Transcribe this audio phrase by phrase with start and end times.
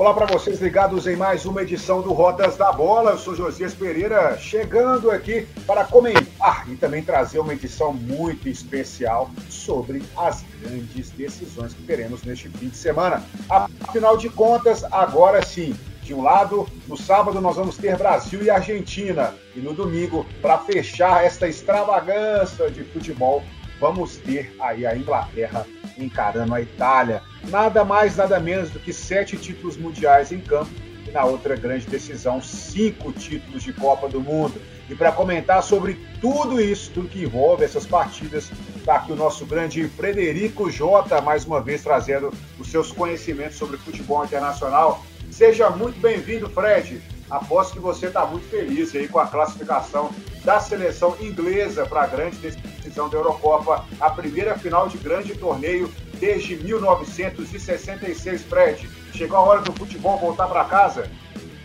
[0.00, 3.10] Olá para vocês ligados em mais uma edição do Rodas da Bola.
[3.10, 9.30] Eu sou Josias Pereira, chegando aqui para comentar e também trazer uma edição muito especial
[9.50, 13.22] sobre as grandes decisões que teremos neste fim de semana.
[13.48, 18.48] Afinal de contas, agora sim, de um lado, no sábado nós vamos ter Brasil e
[18.48, 23.44] Argentina, e no domingo, para fechar esta extravagância de futebol,
[23.80, 25.66] vamos ter aí a Inglaterra
[25.98, 27.22] encarando a Itália.
[27.48, 30.70] Nada mais, nada menos do que sete títulos mundiais em campo
[31.08, 34.60] e na outra grande decisão, cinco títulos de Copa do Mundo.
[34.88, 39.46] E para comentar sobre tudo isso, tudo que envolve essas partidas, está aqui o nosso
[39.46, 45.04] grande Frederico Jota, mais uma vez trazendo os seus conhecimentos sobre futebol internacional.
[45.30, 47.00] Seja muito bem-vindo, Fred.
[47.30, 50.10] Aposto que você está muito feliz aí com a classificação
[50.44, 55.92] da seleção inglesa para a grande decisão da Eurocopa, a primeira final de grande torneio
[56.18, 58.90] desde 1966, Fred.
[59.14, 61.10] Chegou a hora do futebol voltar para casa?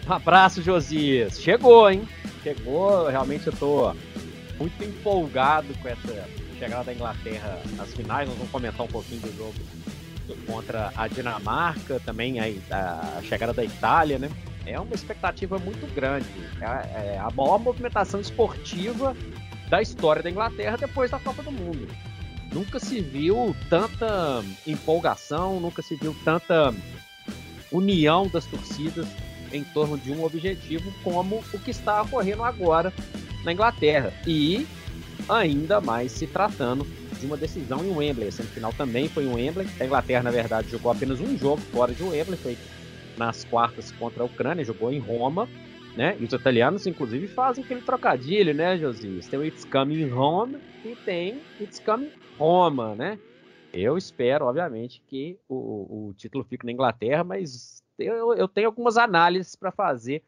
[0.08, 1.42] Um abraço, Josias.
[1.42, 2.08] Chegou, hein?
[2.44, 3.08] Chegou.
[3.08, 3.96] Realmente eu estou
[4.60, 8.28] muito empolgado com essa chegada da Inglaterra às finais.
[8.28, 9.56] Nós vamos comentar um pouquinho do jogo
[10.46, 14.30] contra a Dinamarca, também a, a chegada da Itália, né?
[14.66, 16.28] É uma expectativa muito grande.
[16.62, 19.16] É, é a maior movimentação esportiva
[19.70, 21.88] da história da Inglaterra depois da Copa do Mundo.
[22.54, 26.74] Nunca se viu tanta empolgação, nunca se viu tanta
[27.72, 29.08] união das torcidas
[29.52, 32.94] em torno de um objetivo como o que está ocorrendo agora
[33.44, 34.14] na Inglaterra.
[34.26, 34.66] E
[35.28, 36.86] ainda mais se tratando
[37.20, 38.28] de uma decisão em Wembley.
[38.28, 39.68] A semifinal também foi em Wembley.
[39.80, 42.58] A Inglaterra, na verdade, jogou apenas um jogo fora de Wembley, foi
[43.18, 45.48] nas quartas contra a Ucrânia, jogou em Roma,
[45.96, 46.18] né?
[46.20, 49.28] E os italianos, inclusive, fazem aquele trocadilho, né, Josias?
[49.28, 53.20] Tem o It's Coming Home e tem It's Coming Roma, né?
[53.74, 58.98] Eu espero, obviamente, que o, o título fique na Inglaterra, mas eu, eu tenho algumas
[58.98, 60.24] análises para fazer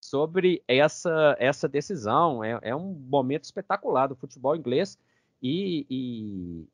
[0.00, 2.42] sobre essa, essa decisão.
[2.42, 4.98] É, é, um momento espetacular do futebol inglês
[5.42, 6.68] e, e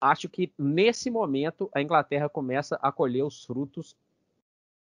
[0.00, 3.96] acho que nesse momento a Inglaterra começa a colher os frutos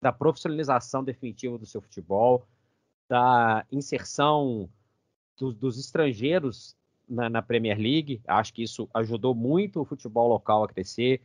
[0.01, 2.47] da profissionalização definitiva do seu futebol,
[3.09, 4.69] da inserção
[5.37, 6.77] do, dos estrangeiros
[7.09, 8.21] na, na, Premier League.
[8.27, 11.21] Acho que isso ajudou muito o futebol local a crescer.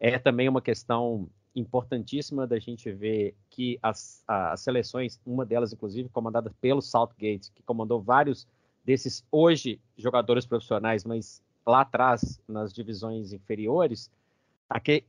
[0.00, 6.08] É também uma questão importantíssima da gente ver que as, as seleções, uma delas inclusive
[6.08, 8.46] comandada pelo Southgate, que comandou vários
[8.84, 14.10] desses hoje jogadores profissionais, mas lá atrás nas divisões inferiores,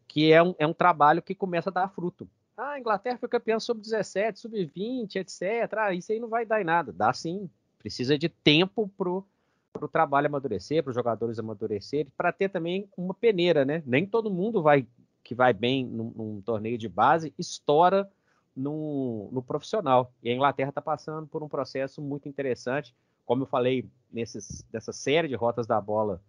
[0.07, 2.29] que, é, um, é um trabalho que começa a dar fruto.
[2.59, 5.41] Ah, a Inglaterra foi campeã sub-17, sub-20, etc.
[5.77, 6.91] Ah, isso aí não vai dar em nada.
[6.91, 7.49] Dá sim.
[7.77, 9.25] Precisa de tempo pro,
[9.71, 13.81] pro trabalho amadurecer, para os jogadores amadurecerem, para ter também uma peneira, né?
[13.85, 14.85] Nem todo mundo vai
[15.23, 18.11] que vai bem num, num torneio de base estoura
[18.55, 20.11] no, no profissional.
[20.21, 22.93] E a Inglaterra está passando por um processo muito interessante.
[23.25, 26.21] Como eu falei nesses, nessa série de rotas da bola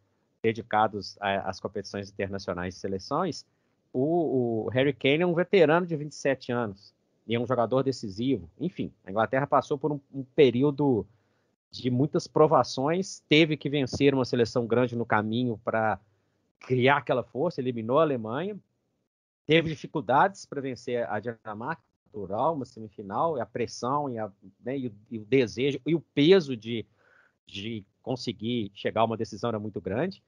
[0.42, 3.44] dedicados às competições internacionais de seleções,
[3.92, 6.94] o, o, Harry Kane é um veterano de 27 anos
[7.26, 8.50] e é um jogador decisivo.
[8.58, 11.06] Enfim, a Inglaterra passou por um, um período
[11.70, 16.00] de muitas provações, teve que vencer uma seleção grande no caminho para
[16.58, 18.58] criar aquela força, eliminou a Alemanha,
[19.46, 24.30] teve dificuldades para vencer a Dinamarca, natural, uma semifinal, a pressão e, a,
[24.60, 26.84] né, e, o, e, o, desejo e o peso de,
[27.46, 30.22] de conseguir chegar a uma decisão era muito grande.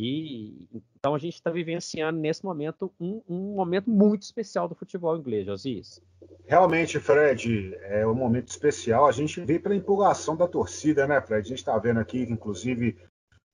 [0.00, 5.16] E então a gente está vivenciando nesse momento um, um, momento muito especial do futebol
[5.16, 6.00] inglês, Josias.
[6.46, 9.08] Realmente, Fred, é um momento especial.
[9.08, 11.46] A gente vê pela empolgação da torcida, né, Fred?
[11.46, 12.96] A gente está vendo aqui, inclusive,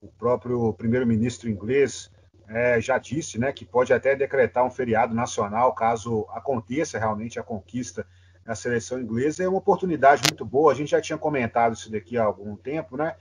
[0.03, 2.11] o próprio primeiro-ministro inglês
[2.47, 7.43] é, já disse, né, que pode até decretar um feriado nacional caso aconteça realmente a
[7.43, 8.07] conquista
[8.45, 9.43] da seleção inglesa.
[9.43, 10.73] É uma oportunidade muito boa.
[10.73, 13.17] A gente já tinha comentado isso daqui há algum tempo, né?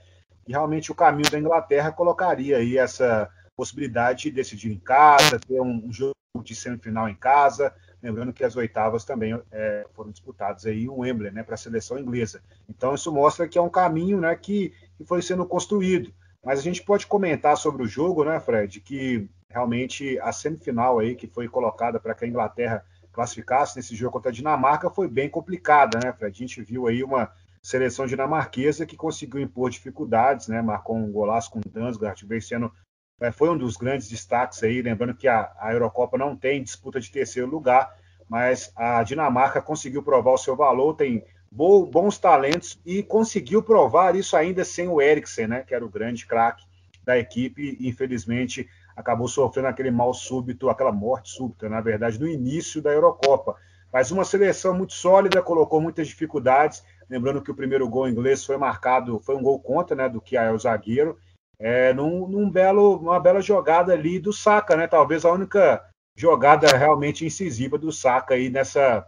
[0.46, 5.60] E realmente o caminho da Inglaterra colocaria aí essa possibilidade de decidir em casa, ter
[5.60, 7.72] um jogo de semifinal em casa.
[8.02, 11.98] Lembrando que as oitavas também é, foram disputadas aí um Wembley, né, para a seleção
[11.98, 12.42] inglesa.
[12.68, 16.12] Então isso mostra que é um caminho, né, que, que foi sendo construído.
[16.44, 21.14] Mas a gente pode comentar sobre o jogo, né, Fred, que realmente a semifinal aí
[21.14, 25.30] que foi colocada para que a Inglaterra classificasse nesse jogo contra a Dinamarca foi bem
[25.30, 26.34] complicada, né, Fred?
[26.34, 27.32] A gente viu aí uma
[27.64, 30.60] seleção dinamarquesa que conseguiu impor dificuldades, né?
[30.60, 32.70] Marcou um golaço com o Dansgaard, vencendo.
[33.18, 37.00] É, foi um dos grandes destaques aí, lembrando que a, a Eurocopa não tem disputa
[37.00, 37.96] de terceiro lugar,
[38.28, 44.14] mas a Dinamarca conseguiu provar o seu valor, tem bo, bons talentos e conseguiu provar
[44.14, 45.62] isso ainda sem o Eriksen, né?
[45.62, 46.66] Que era o grande craque
[47.02, 47.78] da equipe.
[47.80, 53.56] Infelizmente, acabou sofrendo aquele mal súbito, aquela morte súbita, na verdade, no início da Eurocopa.
[53.90, 56.82] Mas uma seleção muito sólida, colocou muitas dificuldades.
[57.08, 60.36] Lembrando que o primeiro gol inglês foi marcado, foi um gol contra, né, do que
[60.36, 61.18] é o zagueiro,
[61.58, 64.86] é, num, num belo, uma bela jogada ali do Saka, né?
[64.86, 65.84] Talvez a única
[66.16, 69.06] jogada realmente incisiva do Saka aí nessa,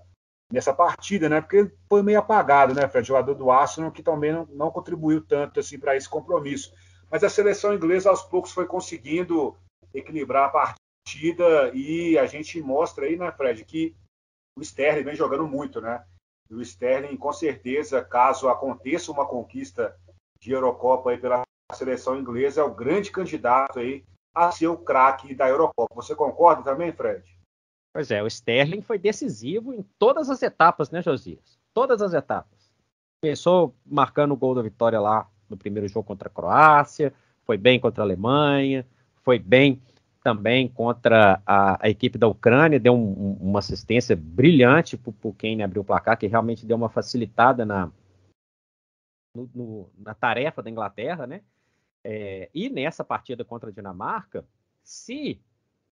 [0.52, 1.40] nessa partida, né?
[1.40, 3.06] Porque foi meio apagado, né, Fred?
[3.06, 6.72] Jogador do Arsenal que também não, não contribuiu tanto assim para esse compromisso.
[7.10, 9.56] Mas a seleção inglesa aos poucos foi conseguindo
[9.92, 10.74] equilibrar a
[11.06, 13.94] partida e a gente mostra aí, né, Fred, que
[14.58, 16.04] o Sterling vem jogando muito, né?
[16.48, 19.96] E o Sterling, com certeza, caso aconteça uma conquista
[20.40, 24.04] de Eurocopa aí pela seleção inglesa, é o grande candidato aí
[24.34, 25.94] a ser o craque da Eurocopa.
[25.94, 27.24] Você concorda também, Fred?
[27.92, 31.58] Pois é, o Sterling foi decisivo em todas as etapas, né, Josias?
[31.72, 32.70] Todas as etapas.
[33.22, 37.12] Começou marcando o gol da vitória lá no primeiro jogo contra a Croácia,
[37.44, 38.86] foi bem contra a Alemanha,
[39.22, 39.80] foi bem
[40.26, 45.62] também contra a, a equipe da Ucrânia, deu um, uma assistência brilhante para o Kane
[45.62, 47.92] abrir o placar, que realmente deu uma facilitada na,
[49.32, 51.42] no, no, na tarefa da Inglaterra, né?
[52.02, 54.44] É, e nessa partida contra a Dinamarca,
[54.82, 55.40] se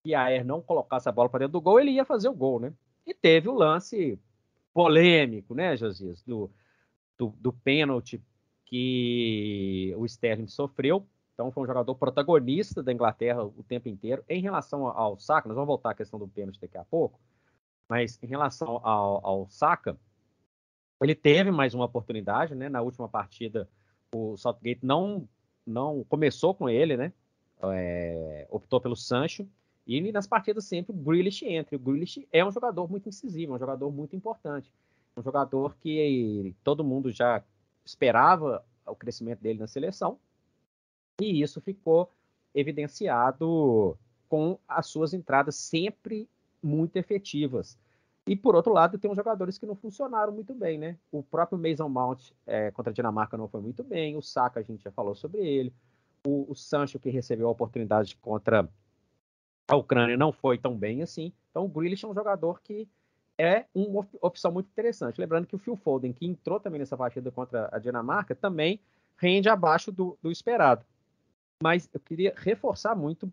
[0.03, 2.73] Pierre não colocasse a bola para dentro do gol, ele ia fazer o gol, né?
[3.07, 4.19] E teve o lance
[4.75, 6.51] polêmico, né, Josias, do,
[7.17, 8.21] do, do pênalti
[8.65, 11.07] que o Sterling sofreu.
[11.37, 14.25] Então foi um jogador protagonista da Inglaterra o tempo inteiro.
[14.27, 17.21] Em relação ao Saka, nós vamos voltar à questão do pênalti daqui a pouco,
[17.87, 19.99] mas em relação ao, ao Saka,
[21.03, 22.71] ele teve mais uma oportunidade, né?
[22.71, 23.69] Na última partida,
[24.15, 25.29] o Southgate não
[25.67, 27.13] não começou com ele, né?
[27.61, 29.47] É, optou pelo Sancho.
[29.87, 31.77] E nas partidas sempre o Grealish entra.
[31.77, 34.73] O Grealish é um jogador muito incisivo, é um jogador muito importante.
[35.15, 37.45] Um jogador que todo mundo já
[37.85, 40.19] esperava o crescimento dele na seleção.
[41.21, 42.11] E isso ficou
[42.55, 43.97] evidenciado
[44.29, 46.29] com as suas entradas sempre
[46.63, 47.79] muito efetivas.
[48.27, 50.97] E por outro lado, tem uns jogadores que não funcionaram muito bem, né?
[51.13, 54.63] O próprio Mason Mount é, contra a Dinamarca não foi muito bem, o Saka a
[54.63, 55.73] gente já falou sobre ele,
[56.27, 58.69] o, o Sancho que recebeu a oportunidade contra
[59.69, 61.33] a Ucrânia não foi tão bem assim.
[61.51, 62.89] Então o Grealish é um jogador que
[63.39, 65.21] é uma opção muito interessante.
[65.21, 68.81] Lembrando que o Phil Foden, que entrou também nessa partida contra a Dinamarca, também
[69.17, 70.85] rende abaixo do, do esperado.
[71.63, 73.33] Mas eu queria reforçar muito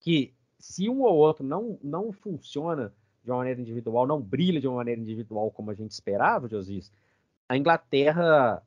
[0.00, 2.92] que se um ou outro não, não funciona
[3.22, 6.92] de uma maneira individual, não brilha de uma maneira individual como a gente esperava, Josias,
[7.48, 8.62] a Inglaterra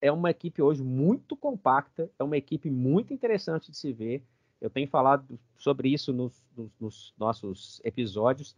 [0.00, 4.22] é uma equipe hoje muito compacta, é uma equipe muito interessante de se ver.
[4.60, 8.56] Eu tenho falado sobre isso nos, nos, nos nossos episódios.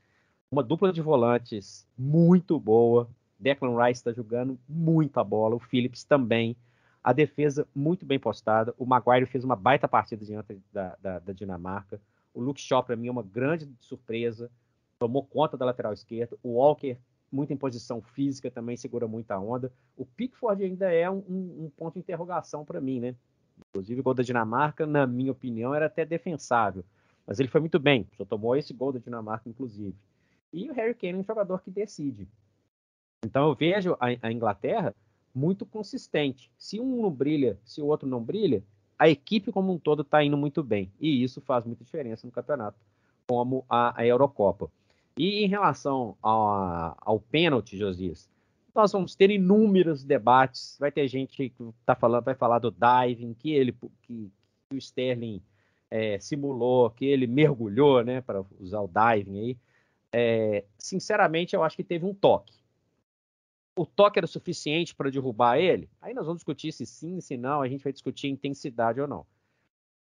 [0.50, 3.08] Uma dupla de volantes muito boa.
[3.38, 6.56] Declan Rice está jogando muita bola, o Phillips também.
[7.02, 8.74] A defesa muito bem postada.
[8.78, 12.00] O Maguire fez uma baita partida diante da, da, da Dinamarca.
[12.32, 14.50] O Luke Shaw, para mim, é uma grande surpresa
[15.02, 16.36] tomou conta da lateral esquerda.
[16.44, 16.96] O Walker,
[17.30, 19.72] muito em posição física, também segura muita onda.
[19.96, 23.16] O Pickford ainda é um, um ponto de interrogação para mim, né?
[23.68, 26.84] Inclusive, o gol da Dinamarca, na minha opinião, era até defensável.
[27.26, 29.96] Mas ele foi muito bem, só tomou esse gol da Dinamarca, inclusive.
[30.52, 32.28] E o Harry Kane é um jogador que decide.
[33.24, 34.94] Então eu vejo a, a Inglaterra
[35.34, 36.50] muito consistente.
[36.58, 38.62] Se um não brilha, se o outro não brilha,
[38.98, 40.90] a equipe como um todo está indo muito bem.
[41.00, 42.78] E isso faz muita diferença no campeonato,
[43.26, 44.70] como a, a Eurocopa.
[45.16, 48.28] E em relação ao, ao pênalti, Josias,
[48.74, 50.76] nós vamos ter inúmeros debates.
[50.78, 51.52] Vai ter gente que
[51.84, 54.30] tá falando, vai falar do diving, que ele que,
[54.68, 55.42] que o Sterling
[55.90, 59.56] é, simulou, que ele mergulhou, né, para usar o diving aí.
[60.12, 62.54] É, sinceramente, eu acho que teve um toque.
[63.74, 65.88] O toque era suficiente para derrubar ele?
[66.00, 67.62] Aí nós vamos discutir se sim, se não.
[67.62, 69.26] A gente vai discutir intensidade ou não.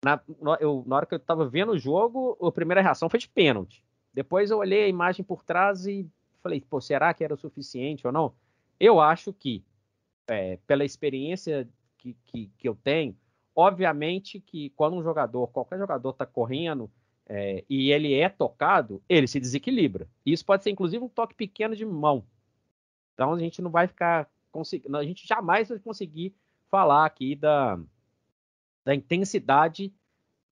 [0.05, 0.21] Na,
[0.61, 3.85] eu, na hora que eu estava vendo o jogo, a primeira reação foi de pênalti.
[4.15, 6.09] Depois eu olhei a imagem por trás e
[6.43, 8.33] falei, pô, será que era o suficiente ou não?
[8.79, 9.65] Eu acho que,
[10.29, 11.69] é, pela experiência
[11.99, 13.17] que, que, que, eu tenho,
[13.55, 16.91] obviamente que quando um jogador, qualquer jogador está correndo
[17.29, 20.09] é, e ele é tocado, ele se desequilibra.
[20.25, 22.25] Isso pode ser inclusive um toque pequeno de mão.
[23.17, 24.31] Então a gente não vai ficar
[24.95, 26.35] a gente jamais vai conseguir
[26.71, 27.79] falar aqui da,
[28.85, 29.93] da intensidade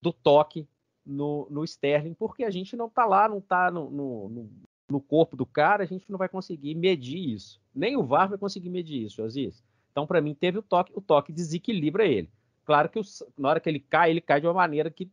[0.01, 0.69] do toque
[1.05, 4.51] no, no Sterling, porque a gente não está lá, não está no, no,
[4.89, 7.61] no, corpo do cara, a gente não vai conseguir medir isso.
[7.75, 9.63] Nem o VAR vai conseguir medir isso, Aziz.
[9.91, 12.31] Então, para mim, teve o toque, o toque desequilibra ele.
[12.65, 13.03] Claro que o,
[13.39, 15.11] na hora que ele cai, ele cai de uma maneira que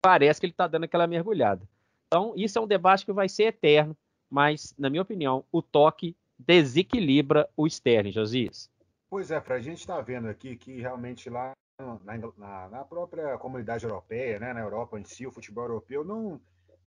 [0.00, 1.66] parece que ele está dando aquela mergulhada.
[2.06, 3.96] Então, isso é um debate que vai ser eterno,
[4.28, 8.70] mas, na minha opinião, o toque desequilibra o Sterling, Josias.
[9.08, 11.52] Pois é, Fred, a gente está vendo aqui que realmente lá
[12.04, 16.40] na, na, própria comunidade europeia, né, na Europa em si, o futebol europeu não,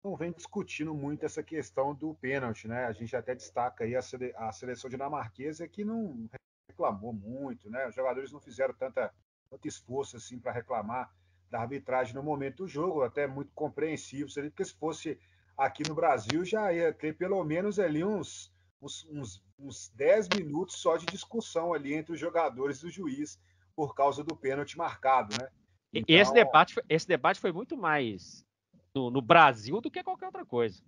[0.04, 2.86] não vem discutindo muito essa questão do pênalti, né?
[2.86, 6.30] A gente até destaca aí a, sele, a seleção dinamarquesa que não
[6.70, 7.88] reclamou muito, né?
[7.88, 9.14] Os jogadores não fizeram tanta,
[9.50, 11.12] tanto esforço assim para reclamar
[11.50, 15.20] da arbitragem no momento do jogo, até muito compreensível, porque se fosse
[15.58, 20.76] aqui no Brasil já ia ter pelo menos ali uns, uns, uns, uns 10 minutos
[20.76, 23.40] só de discussão ali entre os jogadores e o juiz
[23.76, 25.50] por causa do pênalti marcado, né?
[25.94, 26.16] Então...
[26.16, 28.46] Esse, debate, esse debate foi muito mais
[28.94, 30.82] no, no, Brasil do que qualquer outra coisa.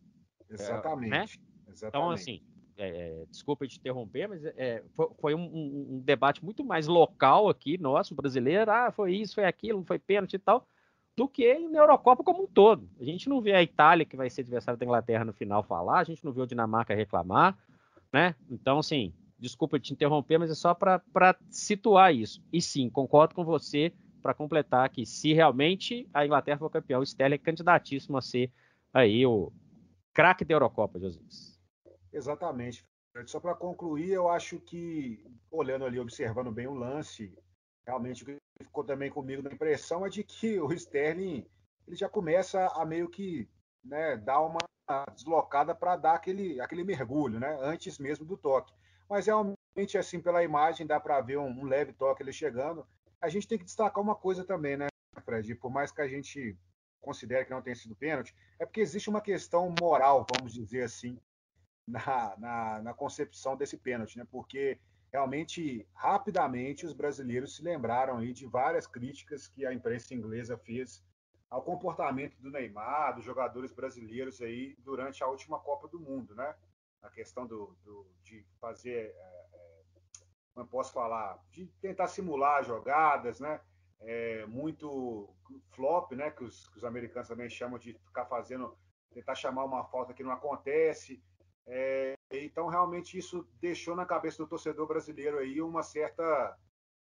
[0.49, 1.07] Exatamente.
[1.07, 1.25] É, né?
[1.67, 1.87] Exatamente.
[1.87, 2.41] Então, assim,
[2.77, 6.87] é, é, desculpa te interromper, mas é, foi, foi um, um, um, debate muito mais
[6.87, 8.71] local aqui, nosso, brasileiro.
[8.71, 10.67] Ah, foi isso, foi aquilo, foi pênalti e tal
[11.19, 12.89] do que na Eurocopa como um todo.
[12.97, 15.99] A gente não vê a Itália, que vai ser adversário da Inglaterra no final, falar,
[15.99, 17.57] a gente não vê o Dinamarca reclamar,
[18.11, 18.35] né?
[18.49, 21.01] Então, assim, desculpa te interromper, mas é só para
[21.49, 22.43] situar isso.
[22.51, 27.03] E sim, concordo com você para completar que se realmente a Inglaterra for campeão, o
[27.03, 28.51] Sterling é candidatíssimo a ser
[28.93, 29.51] aí o
[30.13, 31.59] craque da Eurocopa, Jesus.
[32.11, 32.85] Exatamente.
[33.25, 37.37] Só para concluir, eu acho que, olhando ali, observando bem o lance,
[37.85, 41.45] realmente o que ficou também comigo na impressão é de que o Sterling
[41.87, 43.49] ele já começa a meio que
[43.83, 44.59] né, dar uma
[45.13, 48.73] deslocada para dar aquele, aquele mergulho, né, antes mesmo do toque.
[49.09, 52.85] Mas realmente, assim, pela imagem, dá para ver um, um, leve toque ele chegando.
[53.21, 54.87] A gente tem que destacar uma coisa também, né,
[55.23, 55.55] Fred?
[55.55, 56.57] Por mais que a gente
[57.01, 61.19] considere que não tenha sido pênalti, é porque existe uma questão moral, vamos dizer assim,
[61.87, 64.27] na, na, na concepção desse pênalti, né?
[64.29, 64.79] Porque
[65.11, 71.03] realmente, rapidamente, os brasileiros se lembraram aí de várias críticas que a imprensa inglesa fez
[71.49, 76.55] ao comportamento do Neymar, dos jogadores brasileiros aí durante a última Copa do Mundo, né?
[77.01, 79.81] A questão do, do de fazer, é, é,
[80.53, 83.59] como eu posso falar, de tentar simular jogadas, né?
[84.01, 85.33] É, muito
[85.71, 86.29] flop, né?
[86.29, 88.77] Que os, que os americanos também chamam de ficar fazendo,
[89.11, 91.21] tentar chamar uma falta que não acontece.
[91.65, 96.57] É, então, realmente, isso deixou na cabeça do torcedor brasileiro aí uma certa,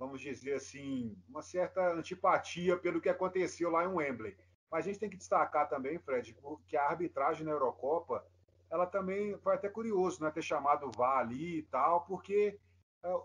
[0.02, 4.36] vamos dizer assim, uma certa antipatia pelo que aconteceu lá em Wembley.
[4.72, 6.36] Mas a gente tem que destacar também, Fred,
[6.68, 8.26] que a arbitragem na Eurocopa,
[8.72, 12.60] ela também foi até curioso, né, ter chamado o VAR ali e tal, porque
[13.04, 13.22] é,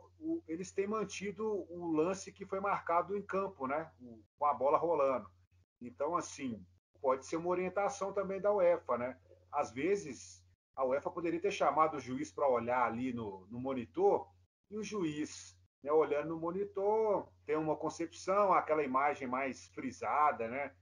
[0.47, 3.91] eles têm mantido o lance que foi marcado em campo, né,
[4.39, 5.31] com a bola rolando.
[5.81, 6.63] Então, assim,
[7.01, 9.19] pode ser uma orientação também da UEFA, né?
[9.51, 14.29] Às vezes a UEFA poderia ter chamado o juiz para olhar ali no, no, monitor
[14.71, 15.56] e o juiz,
[15.87, 20.75] né, olhando no monitor, tem uma concepção, aquela imagem mais frisada, né,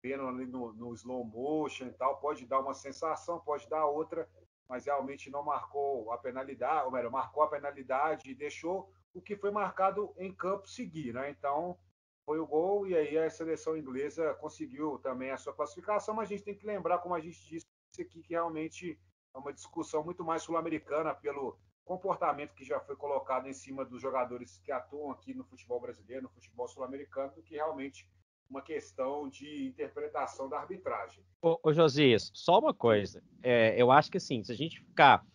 [0.00, 4.28] vendo ali no, no slow motion e tal, pode dar uma sensação, pode dar outra,
[4.68, 9.36] mas realmente não marcou a penalidade, ou melhor, marcou a penalidade e deixou o que
[9.36, 11.30] foi marcado em campo seguir, né?
[11.30, 11.76] Então
[12.24, 16.32] foi o gol e aí a seleção inglesa conseguiu também a sua classificação, mas a
[16.34, 17.66] gente tem que lembrar, como a gente disse
[18.00, 18.98] aqui, que realmente
[19.34, 24.00] é uma discussão muito mais sul-americana pelo comportamento que já foi colocado em cima dos
[24.00, 28.08] jogadores que atuam aqui no futebol brasileiro, no futebol sul-americano, do que realmente
[28.48, 31.24] uma questão de interpretação da arbitragem.
[31.42, 33.22] Ô, ô Josias, só uma coisa.
[33.42, 35.26] É, eu acho que assim, se a gente ficar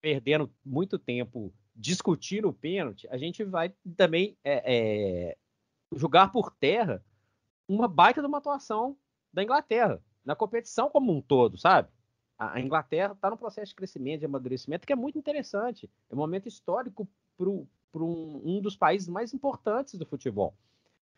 [0.00, 5.36] perdendo muito tempo discutindo o pênalti, a gente vai também é, é,
[5.94, 7.04] julgar por terra
[7.68, 8.96] uma baita de uma atuação
[9.32, 11.88] da Inglaterra na competição como um todo, sabe?
[12.38, 15.90] A Inglaterra está no processo de crescimento, de amadurecimento, que é muito interessante.
[16.10, 17.66] É um momento histórico para um,
[18.44, 20.54] um dos países mais importantes do futebol.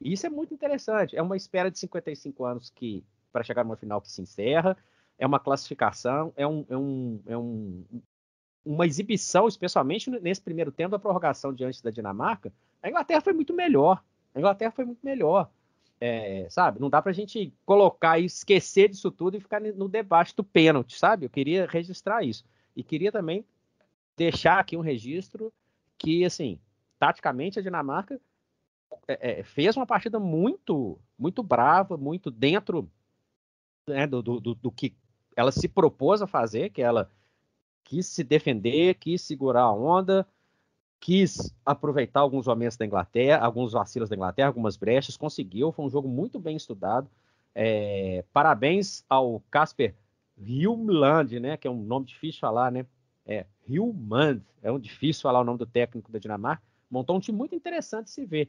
[0.01, 1.17] E isso é muito interessante.
[1.17, 4.77] É uma espera de 55 anos que para chegar numa final que se encerra.
[5.19, 7.85] É uma classificação, é, um, é, um, é um,
[8.65, 12.53] uma exibição, especialmente nesse primeiro tempo da prorrogação diante da Dinamarca.
[12.81, 14.03] A Inglaterra foi muito melhor.
[14.35, 15.51] A Inglaterra foi muito melhor.
[16.01, 16.81] É, sabe?
[16.81, 20.97] Não dá pra gente colocar e esquecer disso tudo e ficar no debate do pênalti,
[20.97, 21.27] sabe?
[21.27, 22.45] Eu queria registrar isso.
[22.77, 23.45] E queria também
[24.17, 25.53] deixar aqui um registro
[25.97, 26.61] que, assim,
[26.99, 28.21] taticamente a Dinamarca
[29.07, 32.91] é, é, fez uma partida muito, muito brava, muito dentro
[33.87, 34.95] né, do, do, do, que
[35.35, 37.11] ela se propôs a fazer, que ela
[37.85, 40.27] quis se defender, quis segurar a onda,
[41.01, 45.73] quis aproveitar alguns momentos da Inglaterra, alguns vacilos da Inglaterra, algumas brechas, conseguiu.
[45.73, 47.09] Foi um jogo muito bem estudado.
[47.55, 49.95] É, parabéns ao Casper
[50.41, 52.87] Hjulmand, né, que é um nome difícil de falar, né?
[53.27, 53.45] É
[54.63, 56.63] é um difícil falar o nome do técnico da Dinamarca.
[56.91, 58.49] Montou um time muito interessante de se ver.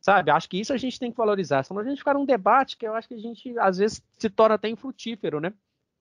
[0.00, 1.64] Sabe, acho que isso a gente tem que valorizar.
[1.64, 4.28] Senão a gente ficar num debate que eu acho que a gente às vezes se
[4.28, 5.52] torna até infrutífero, né?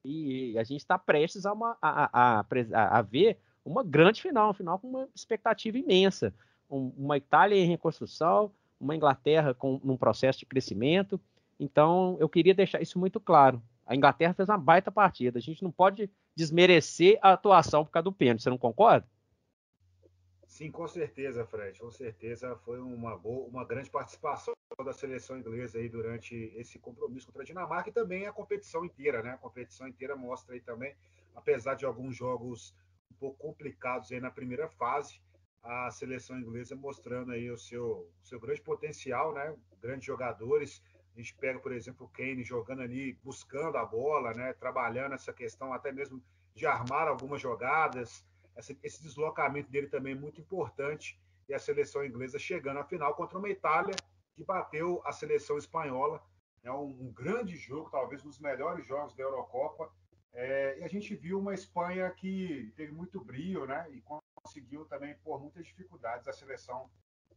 [0.04, 4.54] E a gente está prestes a, uma, a, a, a ver uma grande final, uma
[4.54, 6.34] final com uma expectativa imensa.
[6.70, 11.20] Um, uma Itália em reconstrução, uma Inglaterra com num processo de crescimento.
[11.60, 13.62] Então, eu queria deixar isso muito claro.
[13.86, 15.40] A Inglaterra fez uma baita partida.
[15.40, 18.44] A gente não pode desmerecer a atuação por causa do pênalti.
[18.44, 19.08] Você não concorda?
[20.46, 21.80] Sim, com certeza, Fred.
[21.80, 27.28] Com certeza foi uma boa, uma grande participação da seleção inglesa aí durante esse compromisso
[27.28, 29.32] contra a Dinamarca e também a competição inteira, né?
[29.32, 30.96] A competição inteira mostra aí também,
[31.36, 32.76] apesar de alguns jogos
[33.20, 35.22] pouco complicados aí na primeira fase,
[35.64, 39.56] a seleção inglesa mostrando aí o seu, o seu grande potencial, né?
[39.82, 40.82] Grandes jogadores.
[41.14, 44.54] A gente pega, por exemplo, o Kane jogando ali, buscando a bola, né?
[44.54, 46.24] Trabalhando essa questão até mesmo
[46.56, 48.26] de armar algumas jogadas
[48.84, 53.38] esse deslocamento dele também é muito importante e a seleção inglesa chegando à final contra
[53.38, 53.96] uma Itália
[54.36, 56.22] que bateu a seleção espanhola.
[56.64, 59.92] É um, um grande jogo, talvez um dos melhores jogos da Eurocopa.
[60.34, 63.88] É, e a gente viu uma Espanha que teve muito brilho, né?
[63.92, 64.04] E
[64.36, 66.90] conseguiu também pôr muitas dificuldades à seleção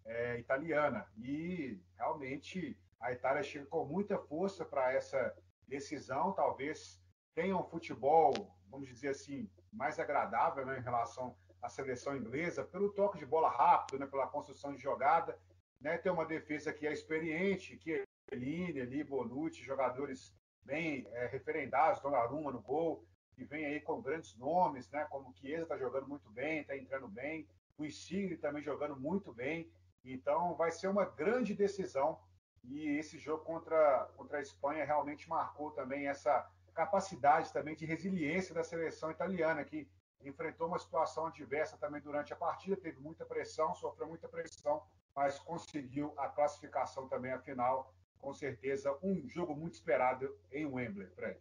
[0.04, 1.06] é, italiana.
[1.16, 5.34] E realmente a Itália chega com muita força para essa
[5.66, 6.32] decisão.
[6.32, 7.00] Talvez
[7.34, 8.32] tenha um futebol,
[8.68, 13.48] vamos dizer assim, mais agradável né, em relação à seleção inglesa, pelo toque de bola
[13.50, 15.38] rápido, né, pela construção de jogada.
[15.80, 20.34] Né, tem uma defesa que é experiente, que é ali, Bonucci, jogadores
[20.70, 25.34] bem é, referendados, Donnarumma no gol, que vem aí com grandes nomes, né, como o
[25.34, 29.68] Chiesa está jogando muito bem, está entrando bem, o Insigne também jogando muito bem.
[30.04, 32.20] Então vai ser uma grande decisão
[32.62, 38.54] e esse jogo contra, contra a Espanha realmente marcou também essa capacidade também de resiliência
[38.54, 39.88] da seleção italiana, que
[40.22, 44.82] enfrentou uma situação adversa também durante a partida, teve muita pressão, sofreu muita pressão,
[45.16, 51.40] mas conseguiu a classificação também, afinal, com certeza, um jogo muito esperado em Wembley, Fred.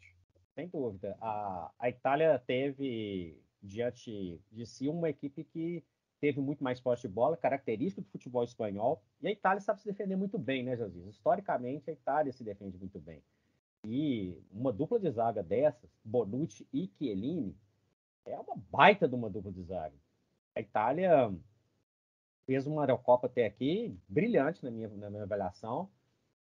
[0.56, 1.18] Sem dúvida.
[1.22, 5.84] A, a Itália teve diante de si uma equipe que
[6.20, 9.88] teve muito mais posse de bola, característica do futebol espanhol, e a Itália sabe se
[9.88, 11.16] defender muito bem, né, Jesus?
[11.16, 13.24] Historicamente, a Itália se defende muito bem.
[13.86, 17.56] E uma dupla de zaga dessas, Bonucci e Chiellini,
[18.26, 19.96] é uma baita de uma dupla de zaga.
[20.56, 21.34] A Itália
[22.46, 25.90] fez uma Eurocopa até aqui brilhante na minha, na minha avaliação.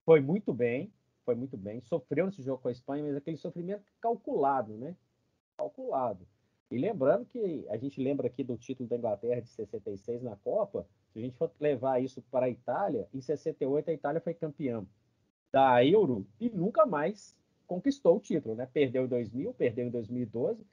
[0.09, 0.91] Foi muito bem,
[1.23, 1.83] foi muito bem.
[1.83, 4.97] Sofreu nesse jogo com a Espanha, mas aquele sofrimento calculado, né?
[5.59, 6.27] Calculado.
[6.71, 10.87] E lembrando que a gente lembra aqui do título da Inglaterra de 66 na Copa,
[11.13, 14.83] se a gente for levar isso para a Itália, em 68 a Itália foi campeã
[15.53, 18.65] da Euro e nunca mais conquistou o título, né?
[18.65, 20.67] Perdeu em 2000, perdeu em 2012,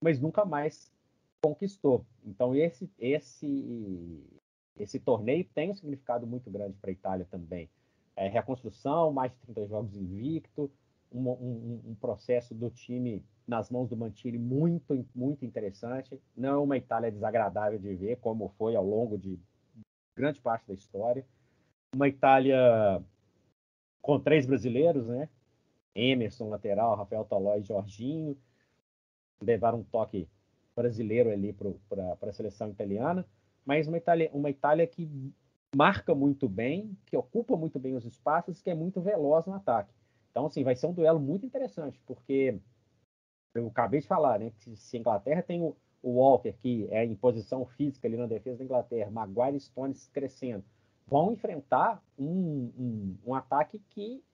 [0.00, 0.92] mas nunca mais
[1.42, 2.06] conquistou.
[2.24, 4.22] Então esse esse
[4.78, 7.68] esse torneio tem um significado muito grande para a Itália também.
[8.16, 10.70] É, reconstrução, mais de 30 jogos invicto,
[11.12, 16.20] um, um, um, processo do time nas mãos do Mantini muito, muito interessante.
[16.36, 19.38] Não é uma Itália desagradável de ver, como foi ao longo de
[20.16, 21.24] grande parte da história.
[21.94, 23.02] Uma Itália
[24.00, 25.28] com três brasileiros, né?
[25.94, 28.36] Emerson, lateral, Rafael Tolói e Jorginho.
[29.40, 30.28] Levaram um toque
[30.74, 33.26] brasileiro ali para a seleção italiana.
[33.64, 35.08] Mas uma Itália, uma Itália que
[35.76, 39.92] marca muito bem, que ocupa muito bem os espaços, que é muito veloz no ataque.
[40.30, 42.58] Então, assim, vai ser um duelo muito interessante, porque
[43.54, 44.52] eu acabei de falar, né?
[44.58, 48.26] Que se a Inglaterra tem o, o Walker, que é em posição física ali na
[48.26, 50.64] defesa da Inglaterra, Maguire e Stones crescendo,
[51.06, 54.24] vão enfrentar um, um, um ataque que,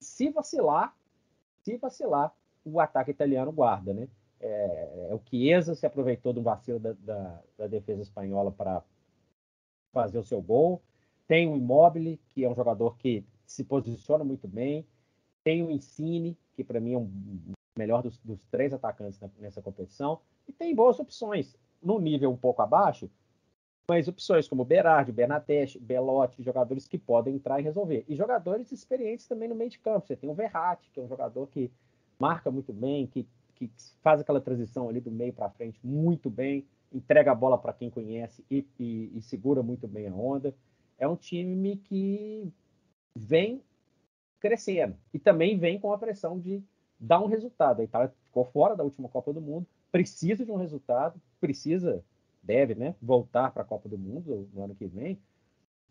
[0.00, 0.96] se vacilar,
[1.62, 4.08] se vacilar, o ataque italiano guarda, né?
[4.40, 8.82] É, é o Chiesa se aproveitou do vacilo da, da, da defesa espanhola para
[9.94, 10.82] fazer o seu gol.
[11.26, 14.84] Tem o Immobile, que é um jogador que se posiciona muito bem.
[15.42, 17.10] Tem o Insigne, que para mim é um
[17.78, 20.20] melhor dos, dos três atacantes nessa competição.
[20.48, 21.56] E tem boas opções.
[21.82, 23.10] No nível um pouco abaixo,
[23.86, 28.04] mas opções como Berardi, Bernateste, Belotti, jogadores que podem entrar e resolver.
[28.08, 30.06] E jogadores experientes também no meio de campo.
[30.06, 31.70] Você tem o Verratti, que é um jogador que
[32.18, 33.70] marca muito bem, que, que
[34.02, 37.90] faz aquela transição ali do meio para frente muito bem, entrega a bola para quem
[37.90, 40.54] conhece e, e, e, segura muito bem a onda.
[40.96, 42.52] É um time que
[43.16, 43.60] vem
[44.38, 46.62] crescendo e também vem com a pressão de
[46.98, 47.80] dar um resultado.
[47.80, 52.04] A Itália ficou fora da última Copa do Mundo, precisa de um resultado, precisa
[52.42, 55.18] deve né, voltar para a Copa do Mundo no ano que vem,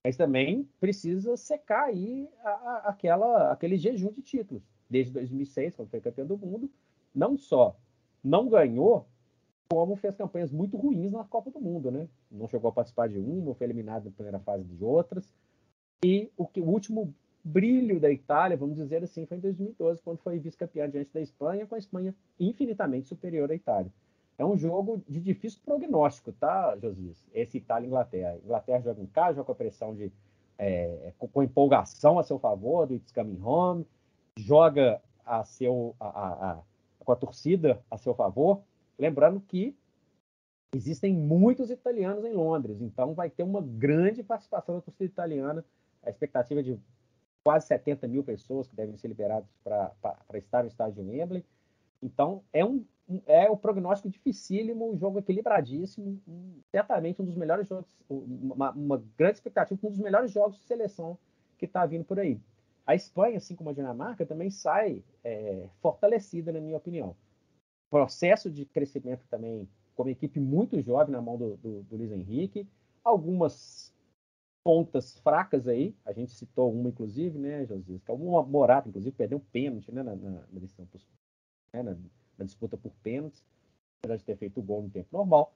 [0.04, 4.64] mas também precisa secar aí a, a, aquela, aquele jejum de títulos.
[4.90, 6.70] Desde 2006, quando foi campeão do mundo,
[7.14, 7.76] não só
[8.24, 9.08] não ganhou,
[9.70, 12.08] como fez campanhas muito ruins na Copa do Mundo, né?
[12.30, 15.34] Não chegou a participar de uma, foi eliminado na primeira fase de outras.
[16.04, 20.20] E o, que, o último brilho da Itália, vamos dizer assim, foi em 2012, quando
[20.20, 23.92] foi vice-campeã diante da Espanha, com a Espanha infinitamente superior à Itália.
[24.38, 27.24] É um jogo de difícil prognóstico, tá, Josias?
[27.34, 28.38] Esse Itália-Inglaterra.
[28.44, 30.12] Inglaterra joga em casa, joga com a pressão de
[30.58, 33.88] é, com, com, empolgação a seu favor do It's Coming Home,
[34.38, 36.60] joga a seu, a, a, a,
[37.00, 38.62] com a torcida a seu favor.
[38.98, 39.76] Lembrando que
[40.76, 45.64] existem muitos italianos em Londres, então vai ter uma grande participação da torcida italiana.
[46.02, 46.80] A expectativa é de
[47.44, 51.46] quase 70 mil pessoas que devem ser liberadas para estar no estádio Wembley.
[52.02, 52.86] Então, é um,
[53.26, 56.20] é um prognóstico dificílimo, um jogo equilibradíssimo,
[56.72, 61.18] certamente um dos melhores jogos, uma, uma, grande expectativa, um dos melhores jogos de seleção
[61.58, 62.40] que está vindo por aí.
[62.86, 67.16] A Espanha, assim como a Dinamarca, também sai é, fortalecida, na minha opinião.
[67.94, 72.68] Processo de crescimento também, como equipe muito jovem na mão do, do, do Luiz Henrique,
[73.04, 73.94] algumas
[74.64, 79.38] pontas fracas aí, a gente citou uma, inclusive, né, Josias, é o Morata, inclusive, perdeu
[79.38, 81.96] um pênalti né, na, na, né, na,
[82.40, 83.46] na, disputa por pênaltis,
[84.00, 85.54] apesar de ter feito o gol no tempo normal.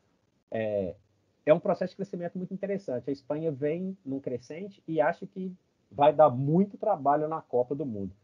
[0.52, 0.96] É,
[1.44, 3.10] é um processo de crescimento muito interessante.
[3.10, 5.52] A Espanha vem num crescente e acho que
[5.90, 8.16] vai dar muito trabalho na Copa do Mundo.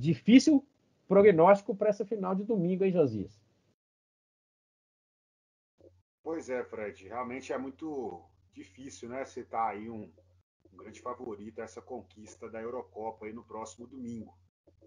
[0.00, 0.66] Difícil
[1.06, 3.40] prognóstico para essa final de domingo, hein, Josias?
[6.22, 7.06] Pois é, Fred.
[7.06, 9.24] Realmente é muito difícil, né?
[9.24, 10.12] Citar aí um,
[10.72, 14.36] um grande favorito essa conquista da Eurocopa aí no próximo domingo.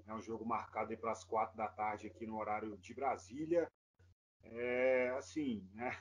[0.05, 3.71] É um jogo marcado para as quatro da tarde aqui no horário de Brasília.
[4.43, 5.91] É, assim, né?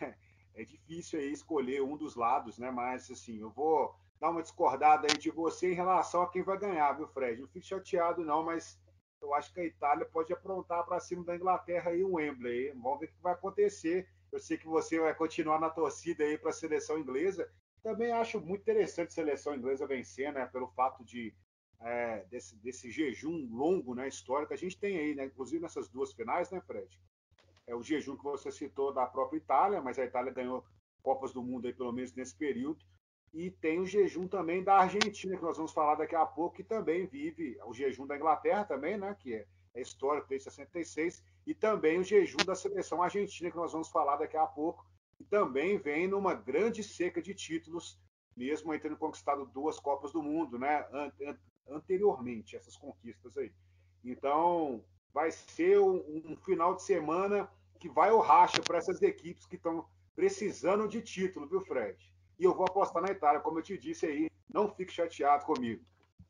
[0.54, 2.70] é difícil aí escolher um dos lados, né?
[2.70, 6.58] Mas assim, eu vou dar uma discordada aí de você em relação a quem vai
[6.58, 7.40] ganhar, viu, Fred?
[7.40, 8.76] Não fique chateado não, mas
[9.20, 12.70] eu acho que a Itália pode aprontar para cima da Inglaterra aí um Wembley.
[12.72, 14.08] Vamos ver o que vai acontecer.
[14.30, 17.50] Eu sei que você vai continuar na torcida aí para a seleção inglesa.
[17.82, 20.46] Também acho muito interessante a seleção inglesa vencer, né?
[20.46, 21.34] Pelo fato de
[21.80, 26.12] é, desse, desse, jejum longo, né, histórico, a gente tem aí, né, inclusive nessas duas
[26.12, 27.00] finais, né, Fred?
[27.66, 30.64] É o jejum que você citou da própria Itália, mas a Itália ganhou
[31.02, 32.84] Copas do Mundo aí, pelo menos nesse período.
[33.32, 36.64] E tem o jejum também da Argentina, que nós vamos falar daqui a pouco, que
[36.64, 41.54] também vive o jejum da Inglaterra também, né, que é, é histórico desde 66, e
[41.54, 44.86] também o jejum da seleção argentina, que nós vamos falar daqui a pouco,
[45.20, 48.00] e também vem numa grande seca de títulos,
[48.36, 50.86] mesmo aí tendo conquistado duas Copas do Mundo, né,
[51.68, 53.52] anteriormente, essas conquistas aí.
[54.04, 59.46] Então, vai ser um, um final de semana que vai o racha para essas equipes
[59.46, 61.96] que estão precisando de título, viu, Fred?
[62.38, 65.84] E eu vou apostar na Itália, como eu te disse aí, não fique chateado comigo.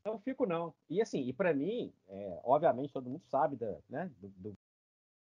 [0.04, 0.72] Não fico, não.
[0.88, 4.58] E assim, e para mim, é, obviamente, todo mundo sabe da, né, do, do,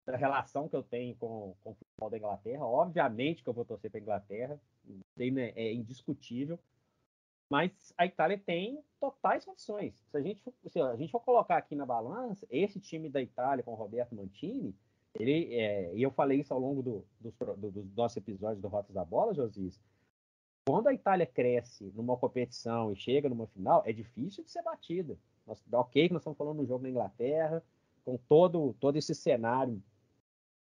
[0.05, 2.64] da relação que eu tenho com, com o futebol da Inglaterra.
[2.64, 4.61] Obviamente que eu vou torcer para a Inglaterra,
[5.16, 6.59] né, é indiscutível.
[7.49, 9.94] Mas a Itália tem totais condições.
[10.11, 13.62] Se a gente, se a gente for colocar aqui na balança, esse time da Itália
[13.62, 14.75] com o Roberto Mantini,
[15.14, 18.68] ele, é, e eu falei isso ao longo do, dos, do, dos nossos episódios do
[18.68, 19.81] Rotas da Bola, Josias,
[20.66, 25.16] quando a Itália cresce numa competição e chega numa final, é difícil de ser batida.
[25.46, 27.62] Nós, ok que nós estamos falando do jogo na Inglaterra,
[28.05, 29.81] com todo, todo esse cenário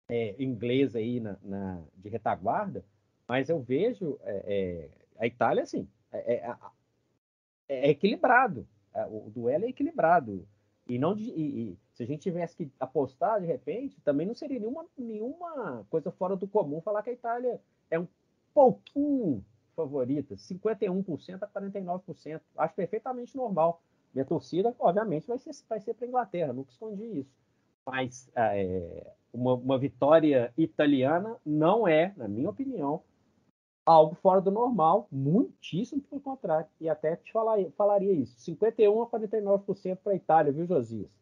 [0.08, 2.84] é, inglês aí na, na, de retaguarda,
[3.26, 6.56] mas eu vejo é, é, a Itália assim, é, é,
[7.68, 8.66] é equilibrado.
[8.94, 10.46] É, o duelo é equilibrado.
[10.88, 14.34] E não de, e, e, se a gente tivesse que apostar de repente, também não
[14.34, 18.06] seria nenhuma, nenhuma coisa fora do comum falar que a Itália é um
[18.54, 19.44] pouquinho
[19.82, 22.40] favorita, 51% a 49%.
[22.56, 23.82] Acho perfeitamente normal.
[24.14, 27.30] Minha torcida, obviamente, vai ser, vai ser para a Inglaterra, nunca escondi isso.
[27.86, 33.02] Mas é, uma, uma vitória italiana não é, na minha opinião,
[33.84, 36.68] algo fora do normal, muitíssimo pelo contrário.
[36.80, 38.38] E até te falar, falaria isso.
[38.40, 41.19] 51 a 49% para a Itália, viu, Josias?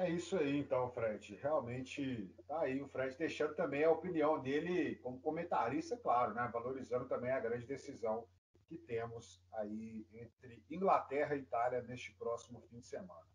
[0.00, 1.34] É isso aí, então, Fred.
[1.42, 6.48] Realmente, tá aí o Fred deixando também a opinião dele como comentarista, claro, né?
[6.52, 8.24] Valorizando também a grande decisão
[8.68, 13.26] que temos aí entre Inglaterra e Itália neste próximo fim de semana.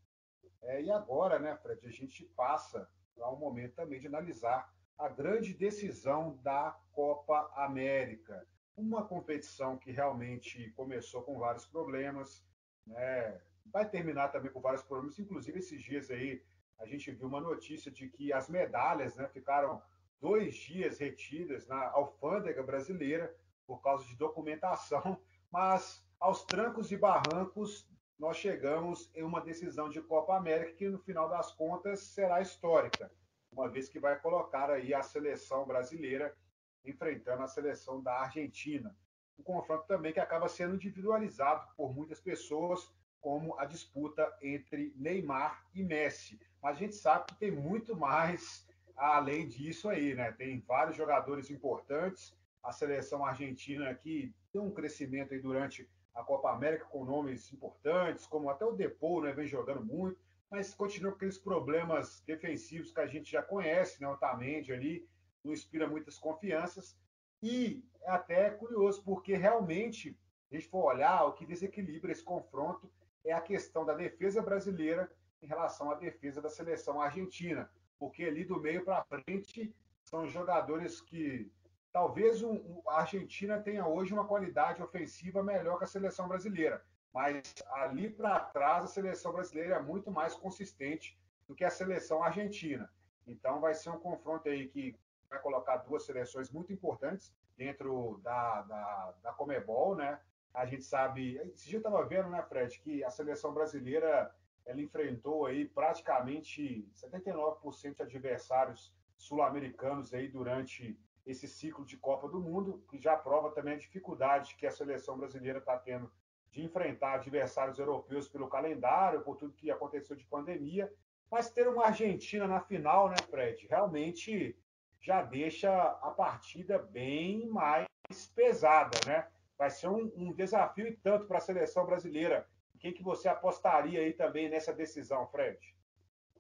[0.62, 5.10] É, e agora, né, Fred, a gente passa para um momento também de analisar a
[5.10, 8.48] grande decisão da Copa América.
[8.78, 12.42] Uma competição que realmente começou com vários problemas,
[12.88, 13.42] né?
[13.66, 16.42] vai terminar também com vários problemas, inclusive esses dias aí
[16.80, 19.82] a gente viu uma notícia de que as medalhas né, ficaram
[20.20, 25.20] dois dias retidas na alfândega brasileira por causa de documentação,
[25.52, 31.00] mas aos trancos e barrancos nós chegamos em uma decisão de Copa América que no
[31.00, 33.12] final das contas será histórica
[33.54, 36.36] uma vez que vai colocar aí a seleção brasileira
[36.84, 38.96] enfrentando a seleção da Argentina.
[39.38, 42.92] Um confronto também que acaba sendo individualizado por muitas pessoas,
[43.24, 46.38] como a disputa entre Neymar e Messi.
[46.62, 50.34] Mas a gente sabe que tem muito mais além disso aí, né?
[50.34, 56.52] Tem vários jogadores importantes, a seleção argentina aqui tem um crescimento aí durante a Copa
[56.52, 60.20] América com nomes importantes, como até o Depou, né, vem jogando muito,
[60.52, 65.08] mas continua com aqueles problemas defensivos que a gente já conhece, né, o ali
[65.44, 66.96] não inspira muitas confianças,
[67.42, 70.16] e é até curioso, porque realmente,
[70.52, 72.90] a gente for olhar, o que desequilibra esse confronto
[73.24, 78.44] é a questão da defesa brasileira em relação à defesa da seleção argentina, porque ali
[78.46, 81.52] do meio para frente são jogadores que
[81.92, 86.84] talvez um, a Argentina tenha hoje uma qualidade ofensiva melhor que a seleção brasileira,
[87.14, 92.24] mas ali para trás a seleção brasileira é muito mais consistente do que a seleção
[92.24, 92.90] argentina.
[93.28, 94.96] Então vai ser um confronto aí que
[95.30, 100.20] vai colocar duas seleções muito importantes dentro da, da, da Comebol, né?
[100.54, 104.34] A gente sabe, esse dia eu estava vendo, né, Fred, que a seleção brasileira
[104.66, 112.40] ela enfrentou aí praticamente 79% de adversários sul-americanos aí durante esse ciclo de Copa do
[112.40, 116.12] Mundo, que já prova também a dificuldade que a seleção brasileira está tendo
[116.52, 120.94] de enfrentar adversários europeus pelo calendário, por tudo que aconteceu de pandemia.
[121.32, 124.56] Mas ter uma Argentina na final, né, Fred, realmente
[125.00, 127.88] já deixa a partida bem mais
[128.36, 129.28] pesada, né?
[129.58, 132.46] Vai ser um, um desafio e tanto para a seleção brasileira.
[132.80, 135.58] Quem que você apostaria aí também nessa decisão, Fred?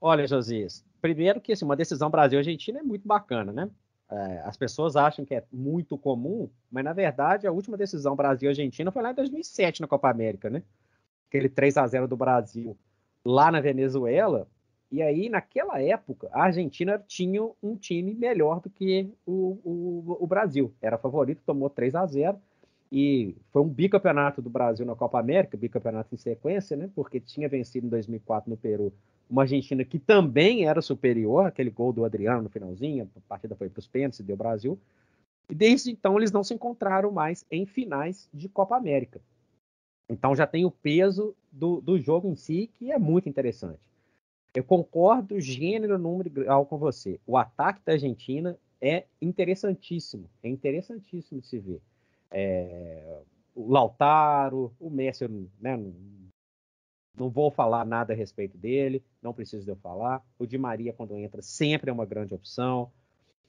[0.01, 3.69] Olha, Josias, primeiro que assim, uma decisão Brasil-Argentina é muito bacana, né?
[4.11, 8.91] É, as pessoas acham que é muito comum, mas na verdade a última decisão Brasil-Argentina
[8.91, 10.61] foi lá em 2007 na Copa América, né?
[11.29, 12.77] Aquele 3 a 0 do Brasil
[13.25, 14.47] lá na Venezuela,
[14.93, 20.27] e aí, naquela época, a Argentina tinha um time melhor do que o, o, o
[20.27, 20.71] Brasil.
[20.79, 22.39] Era favorito, tomou 3 a 0
[22.95, 26.87] e foi um bicampeonato do Brasil na Copa América, bicampeonato em sequência, né?
[26.93, 28.93] Porque tinha vencido em 2004 no Peru
[29.27, 33.67] uma Argentina que também era superior, aquele gol do Adriano no finalzinho, a partida foi
[33.67, 34.77] para os pênaltis e deu Brasil.
[35.49, 39.19] E desde então eles não se encontraram mais em finais de Copa América.
[40.07, 43.81] Então já tem o peso do, do jogo em si, que é muito interessante.
[44.53, 47.19] Eu concordo gênero, número grau com você.
[47.25, 50.29] O ataque da Argentina é interessantíssimo.
[50.43, 51.81] É interessantíssimo de se ver.
[52.33, 53.21] É,
[53.55, 55.27] o Lautaro, o Messi,
[55.61, 55.77] né,
[57.15, 60.25] não, vou falar nada a respeito dele, não preciso de eu falar.
[60.39, 62.91] O Di Maria, quando entra, sempre é uma grande opção.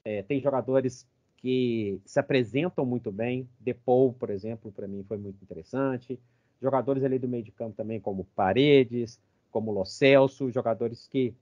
[0.03, 3.49] É, tem jogadores que se apresentam muito bem.
[3.59, 6.19] Depou, por exemplo, para mim foi muito interessante.
[6.61, 9.19] Jogadores ali do meio de campo também, como Paredes,
[9.51, 11.33] como Lo Celso, jogadores que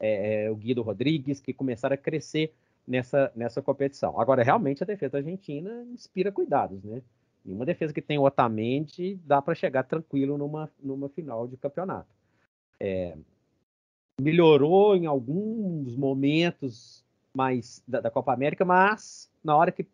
[0.00, 2.54] é, é, o Guido Rodrigues, que começaram a crescer
[2.86, 4.20] nessa, nessa competição.
[4.20, 7.02] Agora, realmente, a defesa argentina inspira cuidados, né?
[7.44, 11.56] E uma defesa que tem o Otamendi dá para chegar tranquilo numa, numa final de
[11.56, 12.08] campeonato.
[12.80, 13.16] É,
[14.20, 19.86] melhorou em alguns momentos mais da, da, Copa América, mas na hora que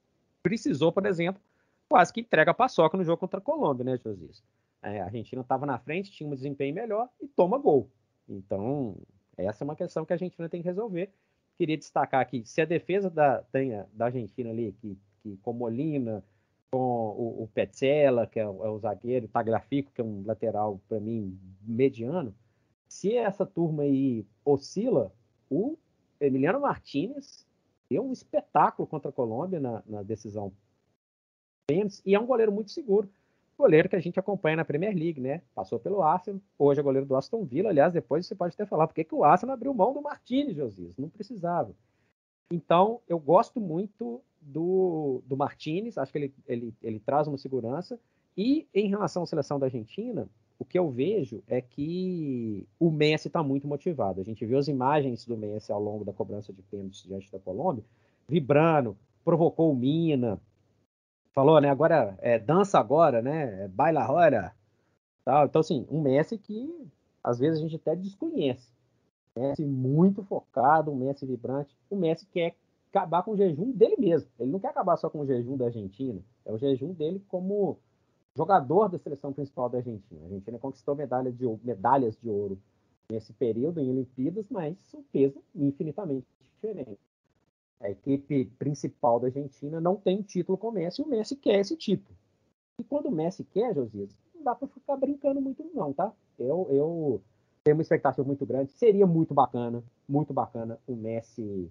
[0.43, 1.41] precisou, por exemplo,
[1.89, 4.43] quase que entrega a paçoca no jogo contra a Colômbia, né, Josias?
[4.83, 7.91] É, a Argentina estava na frente, tinha um desempenho melhor e toma gol.
[8.29, 8.97] Então,
[9.37, 11.13] essa é uma questão que a Argentina tem que resolver.
[11.59, 13.45] Queria destacar aqui, se a defesa da,
[13.93, 16.25] da Argentina ali, que, que com Molina,
[16.71, 20.25] com o, o Petzela, que é o, é o zagueiro, o Tagliafico, que é um
[20.25, 22.35] lateral, para mim, mediano,
[22.89, 25.13] se essa turma aí oscila,
[25.49, 25.79] o
[26.21, 27.47] Emiliano Martinez
[27.89, 30.53] deu um espetáculo contra a Colômbia na, na decisão.
[32.05, 33.09] E é um goleiro muito seguro
[33.63, 35.41] goleiro que a gente acompanha na Premier League, né?
[35.55, 37.71] Passou pelo Arsenal, hoje é goleiro do Aston Villa.
[37.71, 40.97] Aliás, depois você pode até falar por que o Arsenal abriu mão do Martinez, Josias.
[40.99, 41.73] Não precisava.
[42.51, 48.01] Então, eu gosto muito do, do Martinez, acho que ele, ele, ele traz uma segurança.
[48.37, 53.29] E em relação à seleção da Argentina, o que eu vejo é que o Messi
[53.29, 54.21] está muito motivado.
[54.21, 57.39] A gente viu as imagens do Messi ao longo da cobrança de pênaltis diante da
[57.39, 57.85] Colômbia,
[58.29, 60.41] vibrando, provocou o Mina,
[61.33, 61.71] falou, né?
[61.71, 63.65] Agora é dança agora, né?
[63.65, 64.55] É baila agora.
[65.25, 65.47] Tal.
[65.47, 66.91] Então, assim, um Messi que
[67.23, 68.73] às vezes a gente até desconhece.
[69.37, 71.77] Messi muito focado, um Messi vibrante.
[71.89, 72.55] O Messi quer
[72.91, 74.29] acabar com o jejum dele mesmo.
[74.39, 76.21] Ele não quer acabar só com o jejum da Argentina.
[76.45, 77.79] É o jejum dele como
[78.37, 80.21] jogador da seleção principal da Argentina.
[80.23, 82.59] A Argentina conquistou medalha de, medalhas de ouro
[83.11, 86.99] nesse período em Olimpíadas, mas o peso infinitamente diferente.
[87.83, 91.59] A equipe principal da Argentina não tem título com o Messi e o Messi quer
[91.59, 92.17] esse título.
[92.79, 96.13] E quando o Messi quer, Josias, não dá para ficar brincando muito não, tá?
[96.39, 97.23] Eu, eu
[97.65, 98.71] tenho uma expectativa muito grande.
[98.71, 101.71] Seria muito bacana, muito bacana o Messi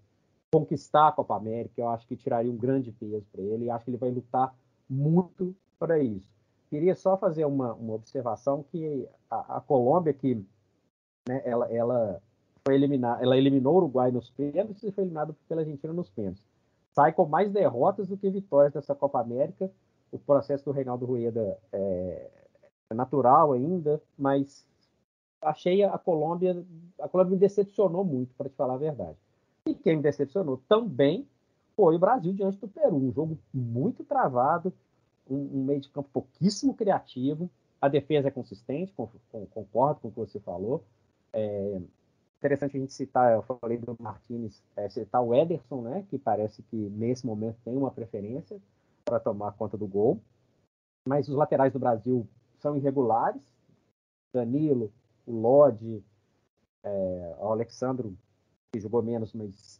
[0.54, 1.82] conquistar a Copa América.
[1.82, 4.54] Eu acho que tiraria um grande peso para ele acho que ele vai lutar
[4.90, 6.30] muito para isso.
[6.70, 10.36] Queria só fazer uma, uma observação que a, a Colômbia, que
[11.28, 12.22] né, ela, ela
[12.72, 16.44] foi eliminar, ela eliminou o Uruguai nos pênaltis e foi eliminada pela Argentina nos pênaltis.
[16.94, 19.70] sai com mais derrotas do que vitórias dessa Copa América.
[20.12, 22.30] O processo do Reinaldo Rueda é,
[22.90, 24.66] é natural ainda, mas
[25.42, 26.66] achei a Colômbia,
[27.00, 29.18] a Colômbia me decepcionou muito, para te falar a verdade.
[29.66, 31.28] E quem me decepcionou também
[31.76, 34.74] foi o Brasil diante do Peru, um jogo muito travado,
[35.30, 37.50] um, um meio de campo pouquíssimo criativo.
[37.82, 40.84] A defesa é consistente, concordo com o que você falou.
[41.34, 41.82] É,
[42.42, 46.64] interessante a gente citar, eu falei do Martinez, é, citar o Ederson, né, que parece
[46.64, 48.60] que nesse momento tem uma preferência
[49.06, 50.20] para tomar conta do gol.
[51.08, 52.28] Mas os laterais do Brasil
[52.60, 53.44] são irregulares.
[54.34, 54.92] Danilo,
[55.26, 56.04] o Lodi,
[56.84, 58.18] é, o Alexandro,
[58.74, 59.80] que jogou menos, mas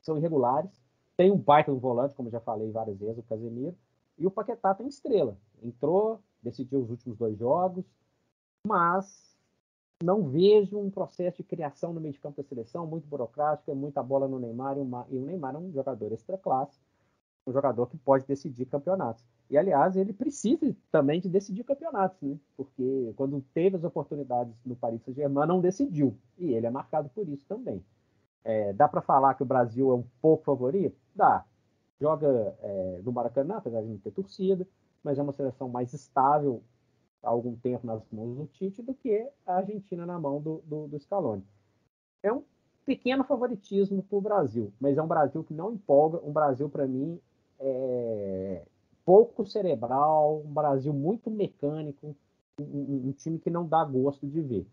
[0.00, 0.70] são irregulares.
[1.16, 3.76] Tem um baita do volante, como já falei várias vezes, o Casemiro.
[4.16, 5.36] E o Paquetá tem estrela.
[5.62, 7.84] Entrou, decidiu os últimos dois jogos,
[8.66, 9.35] mas
[10.02, 13.74] não vejo um processo de criação no meio de campo da seleção muito burocrático, é
[13.74, 16.78] muita bola no Neymar, e o Neymar é um jogador extra classe,
[17.46, 19.24] um jogador que pode decidir campeonatos.
[19.48, 22.36] E, aliás, ele precisa também de decidir campeonatos, né?
[22.56, 26.18] porque quando teve as oportunidades no Paris Saint-Germain, não decidiu.
[26.36, 27.82] E ele é marcado por isso também.
[28.42, 30.96] É, dá para falar que o Brasil é um pouco favorito?
[31.14, 31.44] Dá.
[32.00, 34.66] Joga é, no Maracanã, apesar de não ter torcida,
[35.02, 36.62] mas é uma seleção mais estável
[37.22, 40.98] algum tempo nas mãos do Tite do que a Argentina na mão do, do, do
[40.98, 41.44] Scaloni.
[42.22, 42.42] É um
[42.84, 46.20] pequeno favoritismo para o Brasil, mas é um Brasil que não empolga.
[46.24, 47.20] Um Brasil, para mim,
[47.58, 48.62] é,
[49.04, 52.16] pouco cerebral, um Brasil muito mecânico,
[52.60, 54.66] um, um, time que não dá gosto de ver.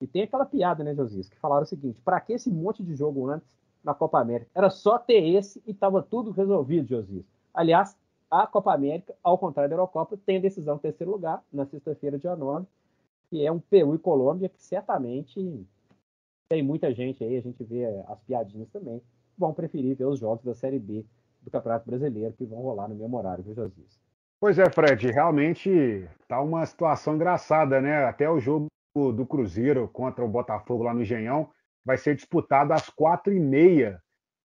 [0.00, 2.94] E tem aquela piada, né, Josias, que falaram o seguinte: para que esse monte de
[2.94, 3.48] jogo antes
[3.82, 4.50] na Copa América?
[4.54, 7.24] Era só ter esse e estava tudo resolvido, Josias.
[7.54, 7.96] Aliás,
[8.32, 12.34] a Copa América, ao contrário da Eurocopa, tem decisão em terceiro lugar, na sexta-feira, dia
[12.34, 12.66] 9,
[13.28, 15.66] que é um Peru e Colômbia, que certamente
[16.48, 19.02] tem muita gente aí, a gente vê as piadinhas também,
[19.36, 21.04] vão preferir ver os jogos da Série B
[21.42, 24.00] do Campeonato Brasileiro que vão rolar no mesmo horário, viu, Josias?
[24.40, 28.06] Pois é, Fred, realmente tá uma situação engraçada, né?
[28.06, 31.50] Até o jogo do Cruzeiro contra o Botafogo lá no Engenhão
[31.84, 34.01] vai ser disputado às quatro e meia.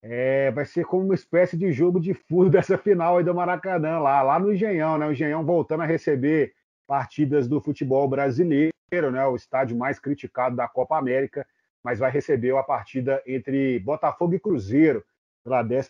[0.09, 3.99] É, vai ser como uma espécie de jogo de furo dessa final aí do Maracanã,
[3.99, 5.05] lá, lá no Engenhão, né?
[5.05, 6.53] O Engenhão voltando a receber
[6.87, 8.71] partidas do futebol brasileiro,
[9.11, 9.25] né?
[9.25, 11.45] O estádio mais criticado da Copa América,
[11.83, 15.03] mas vai receber a partida entre Botafogo e Cruzeiro
[15.43, 15.89] pela 11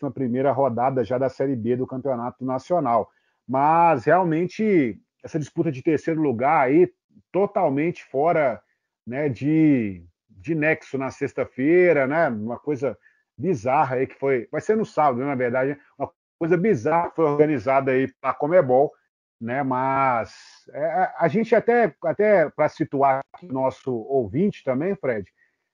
[0.52, 3.12] rodada já da Série B do Campeonato Nacional.
[3.48, 6.92] Mas realmente essa disputa de terceiro lugar aí
[7.32, 8.60] totalmente fora
[9.06, 12.30] né, de, de nexo na sexta-feira, né?
[12.30, 12.98] Uma coisa
[13.38, 17.26] bizarra aí que foi, vai ser no sábado, né, na verdade, uma coisa bizarra foi
[17.26, 18.92] organizada aí para Comebol,
[19.40, 19.64] né?
[19.64, 20.34] Mas
[20.72, 25.32] é, a gente até até para situar o nosso ouvinte também, Fred,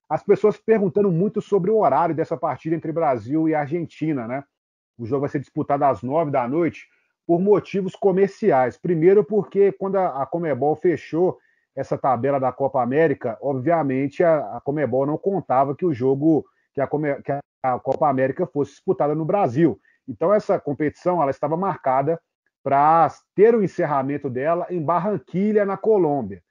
[0.08, 4.44] as pessoas perguntando muito sobre o horário dessa partida entre Brasil e Argentina, né?
[4.98, 6.86] O jogo vai ser disputado às nove da noite
[7.26, 8.76] por motivos comerciais.
[8.76, 11.38] Primeiro, porque quando a Comebol fechou
[11.74, 16.86] essa tabela da Copa América, obviamente a, Comebol não contava que o jogo, que a,
[17.24, 17.40] que a
[17.82, 19.80] Copa América fosse disputada no Brasil.
[20.08, 22.20] Então essa competição ela estava marcada
[22.62, 26.42] para ter o encerramento dela em Barranquilha, na Colômbia.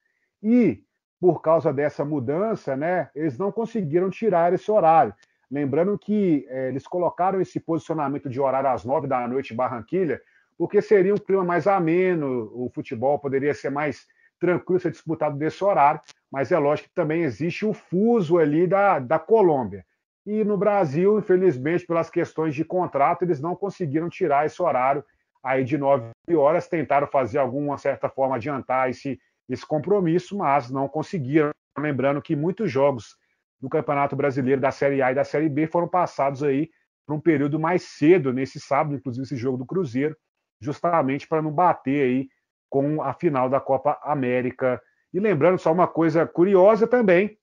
[0.41, 0.83] E
[1.19, 5.13] por causa dessa mudança, né, eles não conseguiram tirar esse horário.
[5.49, 10.21] Lembrando que é, eles colocaram esse posicionamento de horário às nove da noite em Barranquilha,
[10.57, 14.05] porque seria um clima mais ameno, o futebol poderia ser mais
[14.39, 18.99] tranquilo ser disputado desse horário, mas é lógico que também existe o fuso ali da,
[18.99, 19.85] da Colômbia.
[20.25, 25.03] E no Brasil, infelizmente, pelas questões de contrato, eles não conseguiram tirar esse horário
[25.43, 30.87] aí de nove horas, tentaram fazer alguma certa forma adiantar esse esse compromisso, mas não
[30.87, 31.51] conseguiram.
[31.77, 33.17] Lembrando que muitos jogos
[33.59, 36.69] do Campeonato Brasileiro da Série A e da Série B foram passados aí
[37.05, 40.15] para um período mais cedo, nesse sábado, inclusive esse jogo do Cruzeiro,
[40.61, 42.27] justamente para não bater aí
[42.69, 44.81] com a final da Copa América.
[45.13, 47.37] E lembrando só uma coisa curiosa também,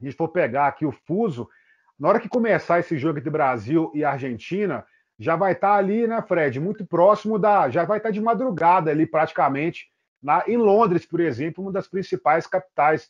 [0.00, 1.48] a gente for pegar aqui o fuso,
[1.98, 4.84] na hora que começar esse jogo entre Brasil e Argentina,
[5.18, 8.20] já vai estar tá ali, né, Fred, muito próximo da, já vai estar tá de
[8.20, 9.86] madrugada ali praticamente
[10.22, 13.08] na, em Londres, por exemplo, uma das principais capitais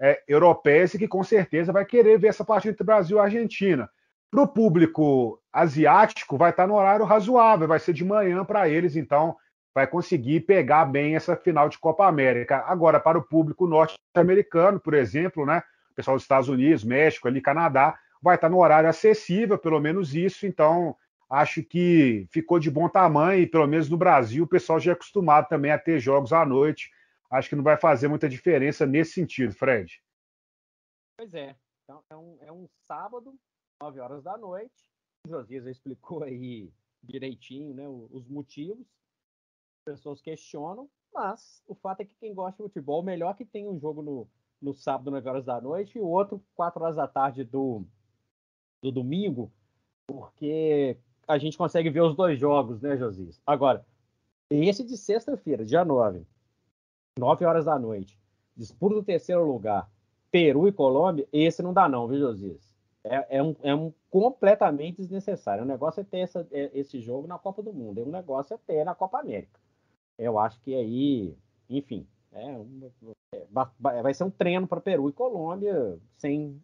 [0.00, 3.88] é, europeias e que com certeza vai querer ver essa partida entre Brasil e Argentina.
[4.30, 8.96] Para o público asiático, vai estar no horário razoável, vai ser de manhã para eles,
[8.96, 9.36] então
[9.74, 12.64] vai conseguir pegar bem essa final de Copa América.
[12.66, 17.40] Agora, para o público norte-americano, por exemplo, né, o pessoal dos Estados Unidos, México, ali,
[17.40, 20.96] Canadá, vai estar no horário acessível, pelo menos isso, então
[21.28, 24.94] acho que ficou de bom tamanho e, pelo menos no Brasil, o pessoal já é
[24.94, 26.90] acostumado também a ter jogos à noite.
[27.30, 30.00] Acho que não vai fazer muita diferença nesse sentido, Fred.
[31.18, 31.56] Pois é.
[31.84, 33.34] Então, é um, é um sábado,
[33.80, 34.90] 9 horas da noite.
[35.26, 36.70] O Josias explicou aí
[37.02, 38.86] direitinho né, os motivos.
[39.86, 43.68] As pessoas questionam, mas o fato é que quem gosta de futebol, melhor que tem
[43.68, 44.28] um jogo no,
[44.60, 47.86] no sábado, 9 horas da noite, e o outro, 4 horas da tarde do,
[48.86, 49.50] do domingo,
[50.06, 53.40] porque a gente consegue ver os dois jogos, né, Josias?
[53.44, 53.84] Agora,
[54.48, 56.24] esse de sexta-feira, dia 9,
[57.18, 58.18] 9 horas da noite,
[58.56, 59.90] disputa do terceiro lugar,
[60.30, 62.74] Peru e Colômbia, esse não dá não, viu, Josias?
[63.02, 65.64] É, é, um, é um completamente desnecessário.
[65.64, 68.58] O negócio é ter essa, é, esse jogo na Copa do Mundo, o negócio é
[68.58, 69.60] ter na Copa América.
[70.18, 71.36] Eu acho que aí,
[71.68, 72.60] enfim, é,
[73.32, 76.60] é vai ser um treino para Peru e Colômbia sem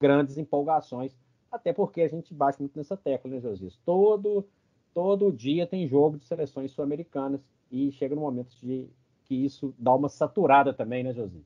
[0.00, 1.16] grandes empolgações
[1.50, 3.76] até porque a gente bate muito nessa tecla, né, Josias?
[3.84, 4.46] Todo,
[4.94, 7.40] todo dia tem jogo de seleções sul-americanas
[7.70, 8.88] e chega no momento de
[9.24, 11.44] que isso dá uma saturada também, né, Josias?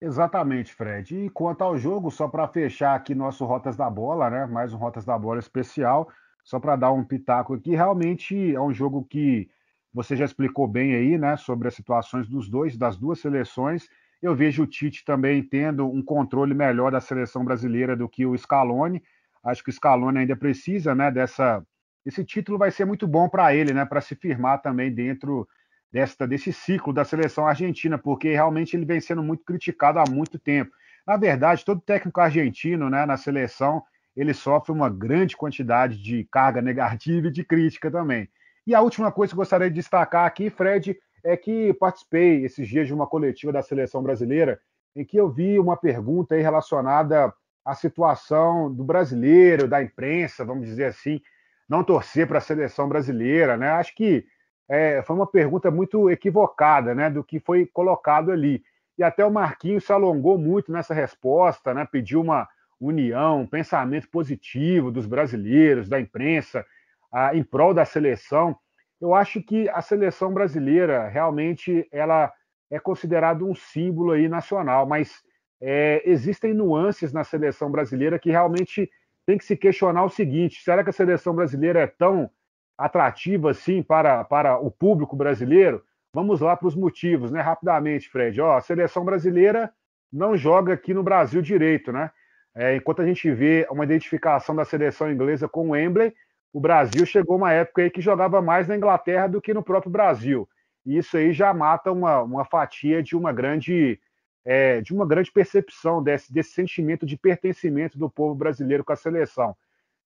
[0.00, 1.24] Exatamente, Fred.
[1.24, 4.46] E quanto ao jogo, só para fechar aqui nosso Rotas da Bola, né?
[4.46, 6.08] Mais um Rotas da Bola especial,
[6.44, 9.48] só para dar um pitaco aqui, realmente é um jogo que
[9.92, 13.88] você já explicou bem aí, né, sobre as situações dos dois, das duas seleções.
[14.22, 18.36] Eu vejo o Tite também tendo um controle melhor da seleção brasileira do que o
[18.36, 19.02] Scaloni.
[19.44, 21.62] Acho que o Scaloni ainda precisa, né, dessa
[22.04, 25.46] esse título vai ser muito bom para ele, né, para se firmar também dentro
[25.90, 30.38] desta desse ciclo da seleção argentina, porque realmente ele vem sendo muito criticado há muito
[30.38, 30.70] tempo.
[31.06, 33.82] Na verdade, todo técnico argentino, né, na seleção,
[34.16, 38.28] ele sofre uma grande quantidade de carga negativa e de crítica também.
[38.66, 40.96] E a última coisa que eu gostaria de destacar aqui, Fred,
[41.26, 44.60] é que participei esses dias de uma coletiva da seleção brasileira
[44.94, 50.84] em que eu vi uma pergunta relacionada à situação do brasileiro, da imprensa, vamos dizer
[50.84, 51.20] assim,
[51.68, 53.70] não torcer para a seleção brasileira, né?
[53.70, 54.24] Acho que
[54.68, 58.62] é, foi uma pergunta muito equivocada, né, do que foi colocado ali.
[58.96, 61.86] E até o Marquinhos se alongou muito nessa resposta, né?
[61.90, 62.48] Pediu uma
[62.80, 66.64] união, um pensamento positivo dos brasileiros, da imprensa,
[67.12, 68.56] a, em prol da seleção
[69.00, 72.32] eu acho que a seleção brasileira realmente ela
[72.70, 75.22] é considerada um símbolo aí nacional, mas
[75.60, 78.90] é, existem nuances na seleção brasileira que realmente
[79.26, 82.30] tem que se questionar o seguinte: será que a seleção brasileira é tão
[82.76, 85.82] atrativa assim para, para o público brasileiro?
[86.12, 87.40] Vamos lá para os motivos, né?
[87.40, 88.40] Rapidamente, Fred.
[88.40, 89.70] Ó, a seleção brasileira
[90.12, 92.10] não joga aqui no Brasil direito, né?
[92.54, 96.14] É, enquanto a gente vê uma identificação da seleção inglesa com o Wembley,
[96.56, 99.92] o Brasil chegou uma época aí que jogava mais na Inglaterra do que no próprio
[99.92, 100.48] Brasil.
[100.86, 104.00] E isso aí já mata uma, uma fatia de uma grande
[104.42, 108.96] é, de uma grande percepção desse, desse sentimento de pertencimento do povo brasileiro com a
[108.96, 109.54] seleção.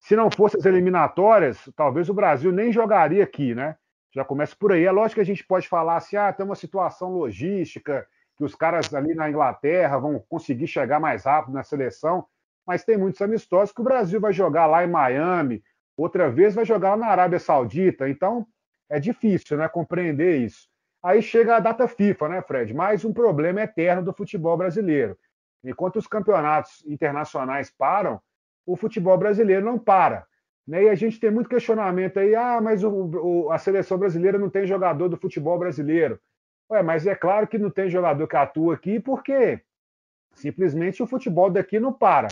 [0.01, 3.77] Se não fossem as eliminatórias, talvez o Brasil nem jogaria aqui, né?
[4.13, 4.85] Já começa por aí.
[4.85, 8.05] É lógico que a gente pode falar assim: ah, tem uma situação logística,
[8.37, 12.27] que os caras ali na Inglaterra vão conseguir chegar mais rápido na seleção,
[12.67, 15.63] mas tem muitos amistosos que o Brasil vai jogar lá em Miami,
[16.03, 18.47] outra vez vai jogar na Arábia Saudita, então
[18.89, 20.69] é difícil né, compreender isso.
[21.03, 22.75] Aí chega a data FIFA, né, Fred?
[22.75, 25.17] Mais um problema eterno do futebol brasileiro.
[25.65, 28.21] Enquanto os campeonatos internacionais param,
[28.67, 30.27] o futebol brasileiro não para.
[30.67, 30.85] Né?
[30.85, 34.51] E a gente tem muito questionamento aí, ah, mas o, o, a seleção brasileira não
[34.51, 36.21] tem jogador do futebol brasileiro.
[36.71, 39.61] Ué, mas é claro que não tem jogador que atua aqui porque
[40.35, 42.29] simplesmente o futebol daqui não para.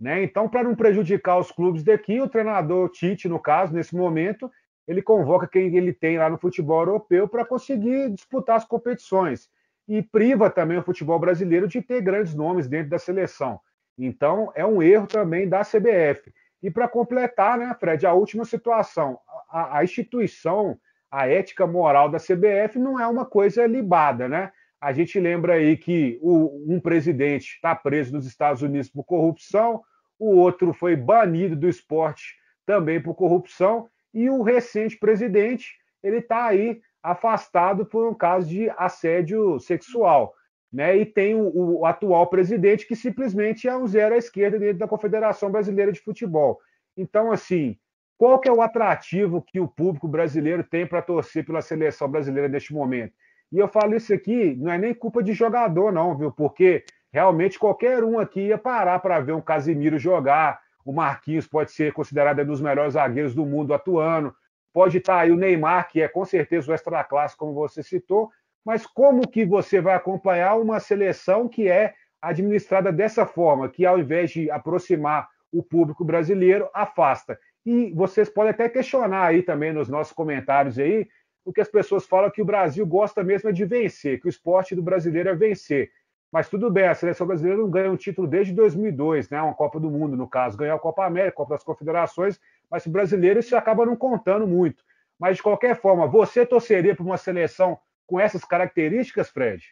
[0.00, 0.22] Né?
[0.22, 4.50] Então, para não prejudicar os clubes daqui, o treinador Tite, no caso, nesse momento,
[4.86, 9.50] ele convoca quem ele tem lá no futebol europeu para conseguir disputar as competições.
[9.88, 13.60] E priva também o futebol brasileiro de ter grandes nomes dentro da seleção.
[13.98, 16.32] Então, é um erro também da CBF.
[16.62, 19.18] E para completar, né, Fred, a última situação,
[19.50, 20.78] a, a, instituição,
[21.10, 24.52] a ética moral da CBF não é uma coisa libada, né?
[24.80, 29.82] A gente lembra aí que o, um presidente está preso nos Estados Unidos por corrupção,
[30.18, 36.46] o outro foi banido do esporte também por corrupção, e o recente presidente ele está
[36.46, 40.34] aí afastado por um caso de assédio sexual.
[40.72, 40.98] Né?
[40.98, 44.88] E tem o, o, atual presidente que simplesmente é um zero à esquerda dentro da
[44.88, 46.60] Confederação Brasileira de Futebol.
[46.96, 47.78] Então, assim,
[48.18, 52.48] qual que é o atrativo que o público brasileiro tem para torcer pela seleção brasileira
[52.48, 53.14] neste momento?
[53.50, 56.30] E eu falo isso aqui, não é nem culpa de jogador, não, viu?
[56.30, 60.60] Porque realmente qualquer um aqui ia parar para ver um Casimiro jogar.
[60.84, 64.34] O Marquinhos pode ser considerado um dos melhores zagueiros do mundo atuando.
[64.72, 67.82] Pode estar tá aí o Neymar, que é com certeza o extra classe, como você
[67.82, 68.30] citou.
[68.64, 73.98] Mas como que você vai acompanhar uma seleção que é administrada dessa forma, que ao
[73.98, 77.38] invés de aproximar o público brasileiro, afasta?
[77.64, 81.08] E vocês podem até questionar aí também nos nossos comentários aí,
[81.44, 84.28] o que as pessoas falam que o Brasil gosta mesmo é de vencer, que o
[84.28, 85.90] esporte do brasileiro é vencer.
[86.30, 89.40] Mas tudo bem, a seleção brasileira não ganha um título desde 2002, né?
[89.40, 90.58] Uma Copa do Mundo, no caso.
[90.58, 92.38] Ganhou a Copa América, a Copa das Confederações,
[92.70, 94.84] mas o brasileiro isso acaba não contando muito.
[95.18, 99.64] Mas, de qualquer forma, você torceria para uma seleção com essas características, Fred?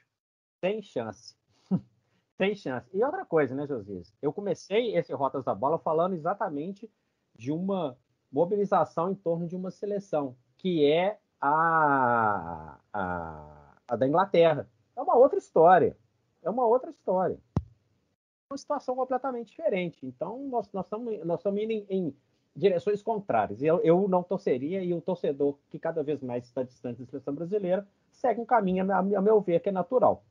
[0.60, 1.36] Sem chance.
[2.38, 2.88] Sem chance.
[2.92, 4.12] E outra coisa, né, Josias?
[4.22, 6.90] Eu comecei esse Rotas da Bola falando exatamente
[7.34, 7.98] de uma
[8.32, 14.68] mobilização em torno de uma seleção, que é a, a, a da Inglaterra.
[14.96, 15.96] É uma outra história.
[16.46, 17.36] É uma outra história.
[18.48, 20.06] Uma situação completamente diferente.
[20.06, 22.16] Então, nós, nós, estamos, nós estamos indo em, em
[22.54, 23.60] direções contrárias.
[23.60, 27.34] Eu, eu não torceria e o torcedor que cada vez mais está distante da seleção
[27.34, 30.24] brasileira segue um caminho, a, a meu ver, que é natural.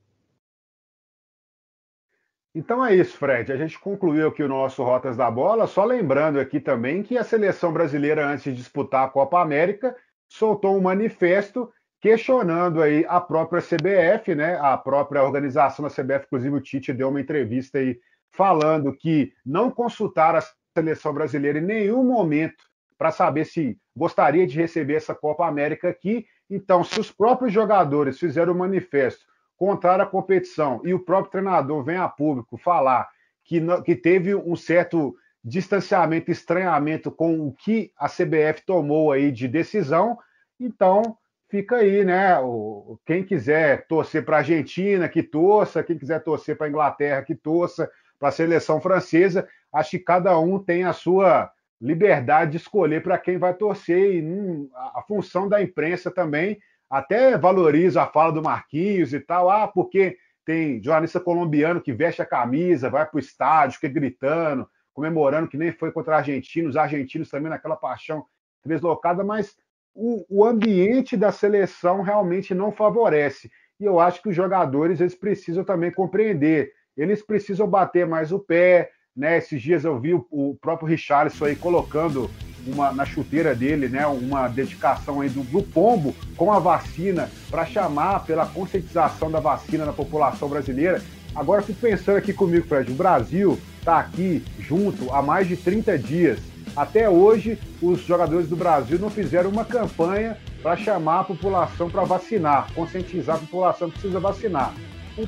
[2.54, 3.52] Então é isso, Fred.
[3.52, 7.22] A gente concluiu aqui o nosso Rotas da Bola, só lembrando aqui também que a
[7.22, 9.94] seleção brasileira, antes de disputar a Copa América,
[10.26, 11.70] soltou um manifesto
[12.06, 14.56] questionando aí a própria CBF, né?
[14.60, 17.98] A própria organização da CBF, inclusive o Tite deu uma entrevista aí
[18.30, 20.42] falando que não consultaram a
[20.72, 22.62] seleção brasileira em nenhum momento
[22.96, 26.24] para saber se gostaria de receber essa Copa América aqui.
[26.48, 29.24] Então, se os próprios jogadores fizeram o um manifesto
[29.56, 33.08] contra a competição e o próprio treinador vem a público falar
[33.44, 39.48] que, que teve um certo distanciamento, estranhamento com o que a CBF tomou aí de
[39.48, 40.16] decisão,
[40.60, 41.18] então
[41.48, 42.38] fica aí, né?
[42.40, 47.22] O, quem quiser torcer para a Argentina, que torça, quem quiser torcer para a Inglaterra,
[47.22, 52.56] que torça, para a seleção francesa, acho que cada um tem a sua liberdade de
[52.56, 56.58] escolher para quem vai torcer, e hum, a, função da imprensa também.
[56.88, 62.22] Até valoriza a fala do Marquinhos e tal, ah, porque tem jornalista colombiano que veste
[62.22, 66.68] a camisa, vai para o estádio, fica gritando, comemorando que nem foi contra a Argentina,
[66.68, 68.24] os argentinos também naquela paixão
[68.64, 69.56] deslocada, mas
[69.96, 73.50] o, o, ambiente da seleção realmente não favorece.
[73.80, 78.38] E eu acho que os jogadores eles precisam também compreender, eles precisam bater mais o
[78.38, 78.90] pé.
[79.16, 79.38] Né?
[79.38, 82.30] Esses dias eu vi o, o próprio Richarlison aí colocando
[82.66, 87.64] uma, na chuteira dele, né, uma dedicação aí do, do pombo com a vacina para
[87.64, 91.00] chamar pela conscientização da vacina na população brasileira.
[91.34, 95.98] Agora fico pensando aqui comigo, Fred, o Brasil está aqui junto há mais de 30
[95.98, 96.40] dias.
[96.76, 102.04] Até hoje, os jogadores do Brasil não fizeram uma campanha para chamar a população para
[102.04, 104.74] vacinar, conscientizar a população que precisa vacinar.
[105.16, 105.26] O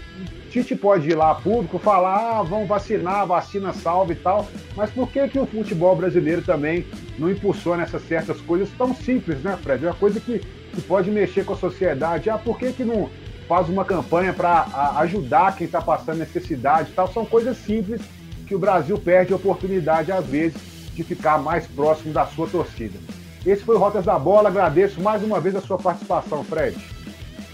[0.50, 4.46] Tite pode ir lá público falar, ah, vão vacinar, vacina salve e tal,
[4.76, 6.86] mas por que, que o futebol brasileiro também
[7.18, 9.86] não impulsiona essas certas coisas tão simples, né, Fred?
[9.86, 12.28] É uma coisa que, que pode mexer com a sociedade.
[12.28, 13.08] Ah, por que, que não
[13.48, 17.10] faz uma campanha para ajudar quem está passando necessidade e tal?
[17.10, 18.02] São coisas simples
[18.46, 20.60] que o Brasil perde oportunidade, às vezes,
[20.98, 22.98] de ficar mais próximo da sua torcida.
[23.46, 24.48] Esse foi o Rotas da Bola.
[24.48, 26.76] Agradeço mais uma vez a sua participação, Fred.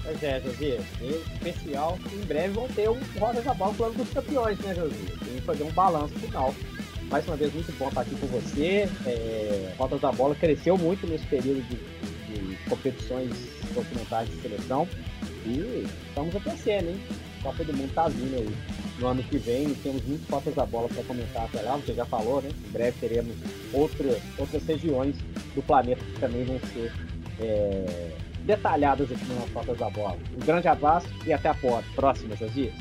[0.03, 0.83] Pois é, Josias.
[1.35, 5.19] especial, em breve vão ter um Rodas da Bola falando dos campeões, né, Josias?
[5.21, 6.55] Tem que fazer um balanço final
[7.11, 8.89] mais uma vez, muito bom estar aqui com você.
[9.07, 13.31] É, Rotas da Bola cresceu muito nesse período de, de competições
[13.75, 14.89] documentais de seleção.
[15.47, 16.99] E estamos a crescer, hein?
[17.43, 18.84] Copa do Mundo está vindo aí.
[18.99, 22.05] No ano que vem temos muitas Copas da Bola para comentar até lá, você já
[22.05, 22.51] falou, né?
[22.67, 23.35] Em breve teremos
[23.73, 25.17] outra, outras regiões
[25.55, 26.93] do planeta que também vão ser
[27.41, 28.11] é,
[28.45, 30.17] detalhadas aqui nas Copas da Bola.
[30.37, 31.57] Um grande abraço e até a
[31.95, 32.75] próxima, Josias.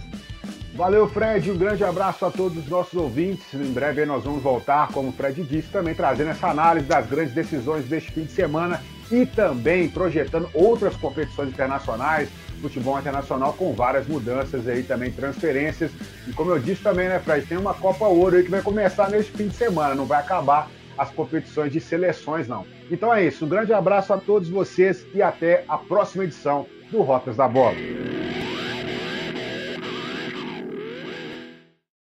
[0.76, 1.52] Valeu, Fred.
[1.52, 3.54] Um grande abraço a todos os nossos ouvintes.
[3.54, 7.34] Em breve nós vamos voltar, como o Fred disse, também trazendo essa análise das grandes
[7.34, 12.30] decisões deste fim de semana e também projetando outras competições internacionais,
[12.64, 15.92] futebol internacional com várias mudanças aí também, transferências.
[16.28, 19.10] E como eu disse também, né, Fred, tem uma Copa Ouro aí que vai começar
[19.10, 22.66] neste fim de semana, não vai acabar as competições de seleções, não.
[22.90, 23.46] Então é isso.
[23.46, 27.76] Um grande abraço a todos vocês e até a próxima edição do Rotas da Bola.